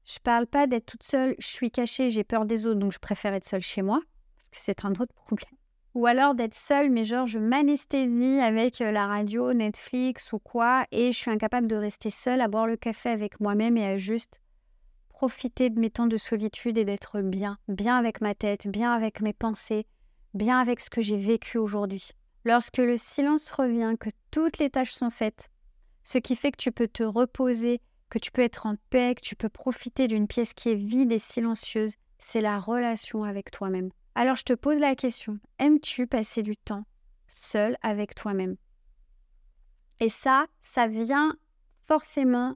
je 0.04 0.18
parle 0.22 0.46
pas 0.46 0.66
d'être 0.66 0.84
toute 0.84 1.02
seule, 1.02 1.34
je 1.38 1.46
suis 1.46 1.70
cachée, 1.70 2.10
j'ai 2.10 2.24
peur 2.24 2.44
des 2.44 2.66
autres, 2.66 2.78
donc 2.78 2.92
je 2.92 2.98
préfère 2.98 3.32
être 3.32 3.46
seule 3.46 3.62
chez 3.62 3.80
moi, 3.80 4.02
parce 4.36 4.50
que 4.50 4.56
c'est 4.58 4.84
un 4.84 4.92
autre 4.92 5.14
problème. 5.14 5.58
Ou 5.94 6.04
alors 6.04 6.34
d'être 6.34 6.54
seule, 6.54 6.90
mais 6.90 7.06
genre 7.06 7.26
je 7.26 7.38
m'anesthésie 7.38 8.38
avec 8.40 8.82
euh, 8.82 8.92
la 8.92 9.06
radio, 9.06 9.54
Netflix 9.54 10.34
ou 10.34 10.38
quoi, 10.38 10.84
et 10.92 11.10
je 11.10 11.16
suis 11.16 11.30
incapable 11.30 11.68
de 11.68 11.76
rester 11.76 12.10
seule 12.10 12.42
à 12.42 12.48
boire 12.48 12.66
le 12.66 12.76
café 12.76 13.08
avec 13.08 13.40
moi-même 13.40 13.78
et 13.78 13.86
à 13.86 13.96
juste 13.96 14.42
profiter 15.08 15.70
de 15.70 15.80
mes 15.80 15.88
temps 15.88 16.06
de 16.06 16.18
solitude 16.18 16.76
et 16.76 16.84
d'être 16.84 17.22
bien, 17.22 17.56
bien 17.66 17.96
avec 17.96 18.20
ma 18.20 18.34
tête, 18.34 18.68
bien 18.68 18.92
avec 18.92 19.22
mes 19.22 19.32
pensées, 19.32 19.86
bien 20.36 20.58
avec 20.58 20.80
ce 20.80 20.90
que 20.90 21.02
j'ai 21.02 21.16
vécu 21.16 21.58
aujourd'hui. 21.58 22.10
Lorsque 22.44 22.78
le 22.78 22.96
silence 22.96 23.50
revient, 23.50 23.96
que 23.98 24.10
toutes 24.30 24.58
les 24.58 24.70
tâches 24.70 24.92
sont 24.92 25.10
faites, 25.10 25.48
ce 26.04 26.18
qui 26.18 26.36
fait 26.36 26.52
que 26.52 26.56
tu 26.56 26.70
peux 26.70 26.88
te 26.88 27.02
reposer 27.02 27.80
que 28.10 28.18
tu 28.18 28.30
peux 28.30 28.42
être 28.42 28.66
en 28.66 28.76
paix, 28.90 29.14
que 29.14 29.22
tu 29.22 29.36
peux 29.36 29.48
profiter 29.48 30.08
d'une 30.08 30.28
pièce 30.28 30.54
qui 30.54 30.70
est 30.70 30.74
vide 30.76 31.12
et 31.12 31.18
silencieuse, 31.18 31.94
c'est 32.18 32.40
la 32.40 32.58
relation 32.58 33.24
avec 33.24 33.50
toi-même. 33.50 33.90
Alors 34.14 34.36
je 34.36 34.44
te 34.44 34.52
pose 34.52 34.78
la 34.78 34.94
question, 34.94 35.38
aimes-tu 35.58 36.06
passer 36.06 36.42
du 36.42 36.56
temps 36.56 36.84
seul 37.28 37.76
avec 37.82 38.14
toi-même? 38.14 38.56
Et 40.00 40.08
ça, 40.08 40.46
ça 40.62 40.86
vient 40.86 41.36
forcément 41.86 42.54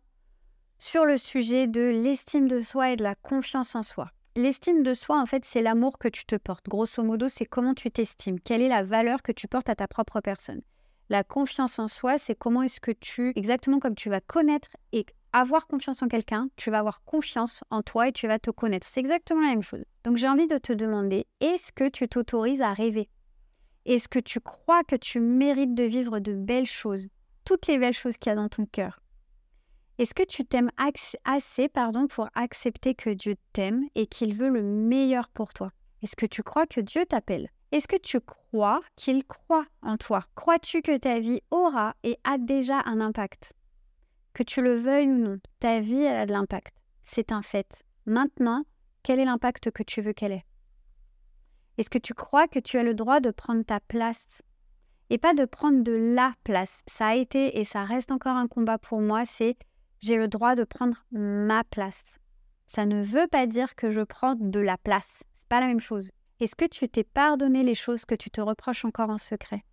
sur 0.78 1.04
le 1.04 1.16
sujet 1.16 1.66
de 1.66 1.80
l'estime 1.80 2.48
de 2.48 2.60
soi 2.60 2.92
et 2.92 2.96
de 2.96 3.02
la 3.02 3.14
confiance 3.14 3.74
en 3.74 3.82
soi. 3.82 4.10
L'estime 4.36 4.84
de 4.84 4.94
soi, 4.94 5.20
en 5.20 5.26
fait, 5.26 5.44
c'est 5.44 5.60
l'amour 5.60 5.98
que 5.98 6.06
tu 6.06 6.24
te 6.24 6.36
portes. 6.36 6.66
Grosso 6.68 7.02
modo, 7.02 7.26
c'est 7.28 7.46
comment 7.46 7.74
tu 7.74 7.90
t'estimes, 7.90 8.38
quelle 8.38 8.62
est 8.62 8.68
la 8.68 8.84
valeur 8.84 9.22
que 9.22 9.32
tu 9.32 9.48
portes 9.48 9.68
à 9.68 9.74
ta 9.74 9.88
propre 9.88 10.20
personne? 10.20 10.62
La 11.08 11.24
confiance 11.24 11.80
en 11.80 11.88
soi, 11.88 12.16
c'est 12.16 12.36
comment 12.36 12.62
est-ce 12.62 12.78
que 12.78 12.92
tu, 12.92 13.32
exactement 13.34 13.80
comme 13.80 13.96
tu 13.96 14.08
vas 14.08 14.20
connaître 14.20 14.68
et 14.92 15.04
avoir 15.32 15.66
confiance 15.66 16.02
en 16.02 16.08
quelqu'un, 16.08 16.48
tu 16.54 16.70
vas 16.70 16.78
avoir 16.78 17.02
confiance 17.02 17.64
en 17.70 17.82
toi 17.82 18.06
et 18.06 18.12
tu 18.12 18.28
vas 18.28 18.38
te 18.38 18.52
connaître. 18.52 18.86
C'est 18.88 19.00
exactement 19.00 19.40
la 19.40 19.48
même 19.48 19.62
chose. 19.62 19.84
Donc 20.04 20.16
j'ai 20.16 20.28
envie 20.28 20.46
de 20.46 20.58
te 20.58 20.72
demander, 20.72 21.26
est-ce 21.40 21.72
que 21.72 21.88
tu 21.88 22.08
t'autorises 22.08 22.62
à 22.62 22.72
rêver? 22.72 23.08
Est-ce 23.84 24.08
que 24.08 24.20
tu 24.20 24.38
crois 24.38 24.84
que 24.84 24.94
tu 24.94 25.18
mérites 25.18 25.74
de 25.74 25.84
vivre 25.84 26.20
de 26.20 26.34
belles 26.34 26.66
choses? 26.66 27.08
Toutes 27.44 27.66
les 27.66 27.78
belles 27.78 27.94
choses 27.94 28.16
qu'il 28.16 28.30
y 28.30 28.32
a 28.32 28.36
dans 28.36 28.48
ton 28.48 28.66
cœur. 28.66 29.00
Est-ce 30.00 30.14
que 30.14 30.22
tu 30.22 30.46
t'aimes 30.46 30.70
assez 31.26 31.68
pardon, 31.68 32.06
pour 32.06 32.30
accepter 32.34 32.94
que 32.94 33.10
Dieu 33.10 33.36
t'aime 33.52 33.84
et 33.94 34.06
qu'il 34.06 34.32
veut 34.32 34.48
le 34.48 34.62
meilleur 34.62 35.28
pour 35.28 35.52
toi? 35.52 35.72
Est-ce 36.00 36.16
que 36.16 36.24
tu 36.24 36.42
crois 36.42 36.66
que 36.66 36.80
Dieu 36.80 37.04
t'appelle? 37.04 37.50
Est-ce 37.70 37.86
que 37.86 37.98
tu 37.98 38.18
crois 38.18 38.80
qu'il 38.96 39.26
croit 39.26 39.66
en 39.82 39.98
toi? 39.98 40.24
Crois-tu 40.36 40.80
que 40.80 40.96
ta 40.96 41.20
vie 41.20 41.42
aura 41.50 41.96
et 42.02 42.18
a 42.24 42.38
déjà 42.38 42.80
un 42.86 42.98
impact? 43.02 43.52
Que 44.32 44.42
tu 44.42 44.62
le 44.62 44.74
veuilles 44.74 45.06
ou 45.06 45.18
non, 45.18 45.38
ta 45.58 45.80
vie, 45.80 46.06
a 46.06 46.24
de 46.24 46.32
l'impact. 46.32 46.74
C'est 47.02 47.30
un 47.30 47.42
fait. 47.42 47.84
Maintenant, 48.06 48.64
quel 49.02 49.20
est 49.20 49.26
l'impact 49.26 49.70
que 49.70 49.82
tu 49.82 50.00
veux 50.00 50.14
qu'elle 50.14 50.32
ait? 50.32 50.46
Est-ce 51.76 51.90
que 51.90 51.98
tu 51.98 52.14
crois 52.14 52.48
que 52.48 52.58
tu 52.58 52.78
as 52.78 52.84
le 52.84 52.94
droit 52.94 53.20
de 53.20 53.32
prendre 53.32 53.64
ta 53.64 53.80
place? 53.80 54.40
Et 55.10 55.18
pas 55.18 55.34
de 55.34 55.44
prendre 55.44 55.82
de 55.82 55.92
la 55.92 56.32
place. 56.42 56.80
Ça 56.86 57.08
a 57.08 57.14
été 57.16 57.60
et 57.60 57.66
ça 57.66 57.84
reste 57.84 58.10
encore 58.10 58.36
un 58.36 58.46
combat 58.46 58.78
pour 58.78 59.02
moi, 59.02 59.26
c'est 59.26 59.58
j'ai 60.00 60.16
le 60.16 60.28
droit 60.28 60.54
de 60.54 60.64
prendre 60.64 61.04
ma 61.12 61.64
place. 61.64 62.18
Ça 62.66 62.86
ne 62.86 63.02
veut 63.02 63.26
pas 63.26 63.46
dire 63.46 63.74
que 63.74 63.90
je 63.90 64.00
prends 64.00 64.34
de 64.34 64.60
la 64.60 64.78
place. 64.78 65.22
C'est 65.36 65.48
pas 65.48 65.60
la 65.60 65.66
même 65.66 65.80
chose. 65.80 66.10
Est-ce 66.40 66.56
que 66.56 66.64
tu 66.64 66.88
t'es 66.88 67.04
pardonné 67.04 67.62
les 67.62 67.74
choses 67.74 68.04
que 68.04 68.14
tu 68.14 68.30
te 68.30 68.40
reproches 68.40 68.84
encore 68.84 69.10
en 69.10 69.18
secret? 69.18 69.64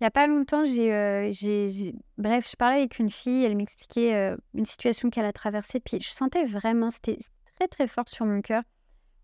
Il 0.00 0.04
n'y 0.04 0.06
a 0.08 0.10
pas 0.10 0.26
longtemps, 0.26 0.64
euh, 0.64 1.28
j'ai, 1.30 1.94
bref, 2.18 2.50
je 2.50 2.56
parlais 2.56 2.78
avec 2.78 2.98
une 2.98 3.10
fille, 3.10 3.44
elle 3.44 3.56
m'expliquait 3.56 4.14
euh, 4.14 4.36
une 4.52 4.64
situation 4.64 5.08
qu'elle 5.08 5.24
a 5.24 5.32
traversée, 5.32 5.78
puis 5.78 6.00
je 6.00 6.10
sentais 6.10 6.44
vraiment, 6.44 6.90
c'était 6.90 7.18
très 7.56 7.68
très 7.68 7.86
fort 7.86 8.08
sur 8.08 8.26
mon 8.26 8.42
cœur, 8.42 8.64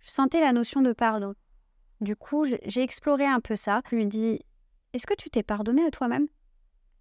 je 0.00 0.10
sentais 0.10 0.40
la 0.40 0.52
notion 0.52 0.80
de 0.80 0.92
pardon. 0.92 1.34
Du 2.00 2.16
coup, 2.16 2.46
j'ai 2.46 2.82
exploré 2.82 3.26
un 3.26 3.40
peu 3.40 3.56
ça. 3.56 3.82
Je 3.90 3.96
lui 3.96 4.06
dis, 4.06 4.40
est-ce 4.94 5.06
que 5.06 5.14
tu 5.14 5.28
t'es 5.28 5.42
pardonné 5.42 5.84
à 5.84 5.90
toi-même? 5.90 6.28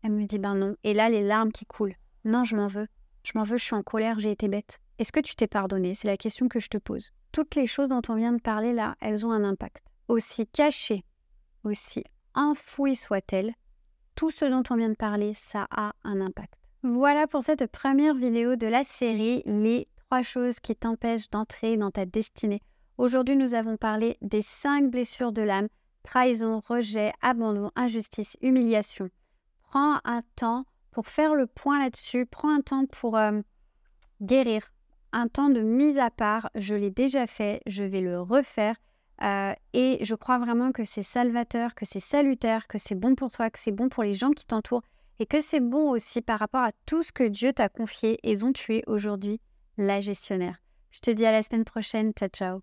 Elle 0.03 0.11
me 0.11 0.25
dit, 0.25 0.39
ben 0.39 0.55
non. 0.55 0.75
Et 0.83 0.93
là, 0.93 1.09
les 1.09 1.23
larmes 1.23 1.51
qui 1.51 1.65
coulent. 1.65 1.95
Non, 2.29 2.43
je 2.43 2.55
m'en 2.55 2.67
veux. 2.67 2.87
Je 3.23 3.31
m'en 3.33 3.43
veux, 3.43 3.57
je 3.57 3.63
suis 3.63 3.75
en 3.75 3.81
colère, 3.81 4.19
j'ai 4.19 4.29
été 4.29 4.47
bête. 4.47 4.77
Est-ce 4.99 5.11
que 5.11 5.19
tu 5.19 5.35
t'es 5.35 5.47
pardonné 5.47 5.95
C'est 5.95 6.07
la 6.07 6.15
question 6.15 6.47
que 6.47 6.59
je 6.59 6.69
te 6.69 6.77
pose. 6.77 7.09
Toutes 7.31 7.55
les 7.55 7.65
choses 7.65 7.89
dont 7.89 8.03
on 8.07 8.13
vient 8.13 8.33
de 8.33 8.41
parler 8.41 8.71
là, 8.71 8.95
elles 9.01 9.25
ont 9.25 9.31
un 9.31 9.43
impact. 9.43 9.83
Aussi 10.07 10.45
cachées, 10.45 11.03
aussi 11.63 12.03
enfouies 12.35 12.95
soient-elles, 12.95 13.55
tout 14.13 14.29
ce 14.29 14.45
dont 14.45 14.61
on 14.69 14.75
vient 14.75 14.89
de 14.89 14.95
parler, 14.95 15.33
ça 15.33 15.67
a 15.71 15.93
un 16.03 16.21
impact. 16.21 16.53
Voilà 16.83 17.25
pour 17.25 17.41
cette 17.41 17.65
première 17.65 18.13
vidéo 18.13 18.55
de 18.55 18.67
la 18.67 18.83
série 18.83 19.41
Les 19.47 19.87
trois 19.97 20.21
choses 20.21 20.59
qui 20.59 20.75
t'empêchent 20.75 21.31
d'entrer 21.31 21.77
dans 21.77 21.89
ta 21.89 22.05
destinée. 22.05 22.61
Aujourd'hui, 22.99 23.37
nous 23.37 23.55
avons 23.55 23.75
parlé 23.75 24.19
des 24.21 24.43
cinq 24.43 24.91
blessures 24.91 25.31
de 25.31 25.41
l'âme 25.41 25.67
trahison, 26.03 26.61
rejet, 26.67 27.11
abandon, 27.23 27.71
injustice, 27.75 28.37
humiliation. 28.43 29.09
Prends 29.63 29.99
un 30.05 30.21
temps 30.35 30.65
pour 30.99 31.07
faire 31.07 31.33
le 31.33 31.47
point 31.47 31.79
là-dessus. 31.79 32.25
Prends 32.25 32.53
un 32.53 32.59
temps 32.59 32.85
pour 32.85 33.15
euh, 33.15 33.39
guérir. 34.21 34.69
Un 35.13 35.29
temps 35.29 35.47
de 35.47 35.61
mise 35.61 35.97
à 35.97 36.09
part. 36.09 36.49
Je 36.55 36.75
l'ai 36.75 36.91
déjà 36.91 37.25
fait. 37.25 37.61
Je 37.67 37.85
vais 37.85 38.01
le 38.01 38.19
refaire. 38.19 38.75
Euh, 39.21 39.53
et 39.71 39.99
je 40.01 40.13
crois 40.13 40.39
vraiment 40.39 40.73
que 40.73 40.83
c'est 40.83 41.01
salvateur, 41.01 41.73
que 41.73 41.85
c'est 41.85 42.01
salutaire, 42.01 42.67
que 42.67 42.77
c'est 42.77 42.95
bon 42.95 43.15
pour 43.15 43.31
toi, 43.31 43.49
que 43.49 43.59
c'est 43.59 43.71
bon 43.71 43.87
pour 43.87 44.03
les 44.03 44.13
gens 44.13 44.31
qui 44.31 44.45
t'entourent 44.45 44.83
et 45.19 45.25
que 45.25 45.39
c'est 45.39 45.61
bon 45.61 45.89
aussi 45.89 46.21
par 46.21 46.37
rapport 46.37 46.63
à 46.63 46.73
tout 46.85 47.01
ce 47.01 47.13
que 47.13 47.23
Dieu 47.23 47.53
t'a 47.53 47.69
confié 47.69 48.19
et 48.23 48.35
dont 48.35 48.51
tu 48.51 48.75
es 48.75 48.83
aujourd'hui 48.85 49.39
la 49.77 50.01
gestionnaire. 50.01 50.61
Je 50.91 50.99
te 50.99 51.11
dis 51.11 51.25
à 51.25 51.31
la 51.31 51.43
semaine 51.43 51.63
prochaine. 51.63 52.11
Ciao, 52.11 52.27
ciao. 52.27 52.59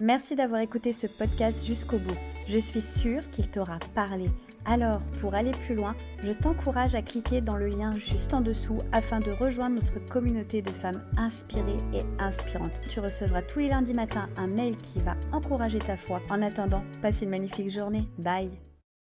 Merci 0.00 0.36
d'avoir 0.36 0.62
écouté 0.62 0.94
ce 0.94 1.06
podcast 1.06 1.66
jusqu'au 1.66 1.98
bout. 1.98 2.16
Je 2.48 2.56
suis 2.56 2.80
sûre 2.80 3.30
qu'il 3.30 3.50
t'aura 3.50 3.78
parlé. 3.94 4.30
Alors, 4.64 5.00
pour 5.20 5.34
aller 5.34 5.52
plus 5.66 5.74
loin, 5.74 5.94
je 6.22 6.32
t'encourage 6.32 6.94
à 6.94 7.02
cliquer 7.02 7.40
dans 7.40 7.56
le 7.56 7.68
lien 7.68 7.94
juste 7.96 8.32
en 8.32 8.40
dessous 8.40 8.78
afin 8.92 9.20
de 9.20 9.30
rejoindre 9.30 9.76
notre 9.76 9.98
communauté 10.08 10.62
de 10.62 10.70
femmes 10.70 11.02
inspirées 11.16 11.80
et 11.92 12.02
inspirantes. 12.18 12.80
Tu 12.88 13.00
recevras 13.00 13.42
tous 13.42 13.58
les 13.60 13.68
lundis 13.68 13.94
matins 13.94 14.28
un 14.36 14.46
mail 14.46 14.76
qui 14.78 15.00
va 15.00 15.16
encourager 15.32 15.78
ta 15.78 15.96
foi. 15.96 16.20
En 16.30 16.42
attendant, 16.42 16.82
passe 17.02 17.22
une 17.22 17.30
magnifique 17.30 17.70
journée. 17.70 18.08
Bye 18.18 18.63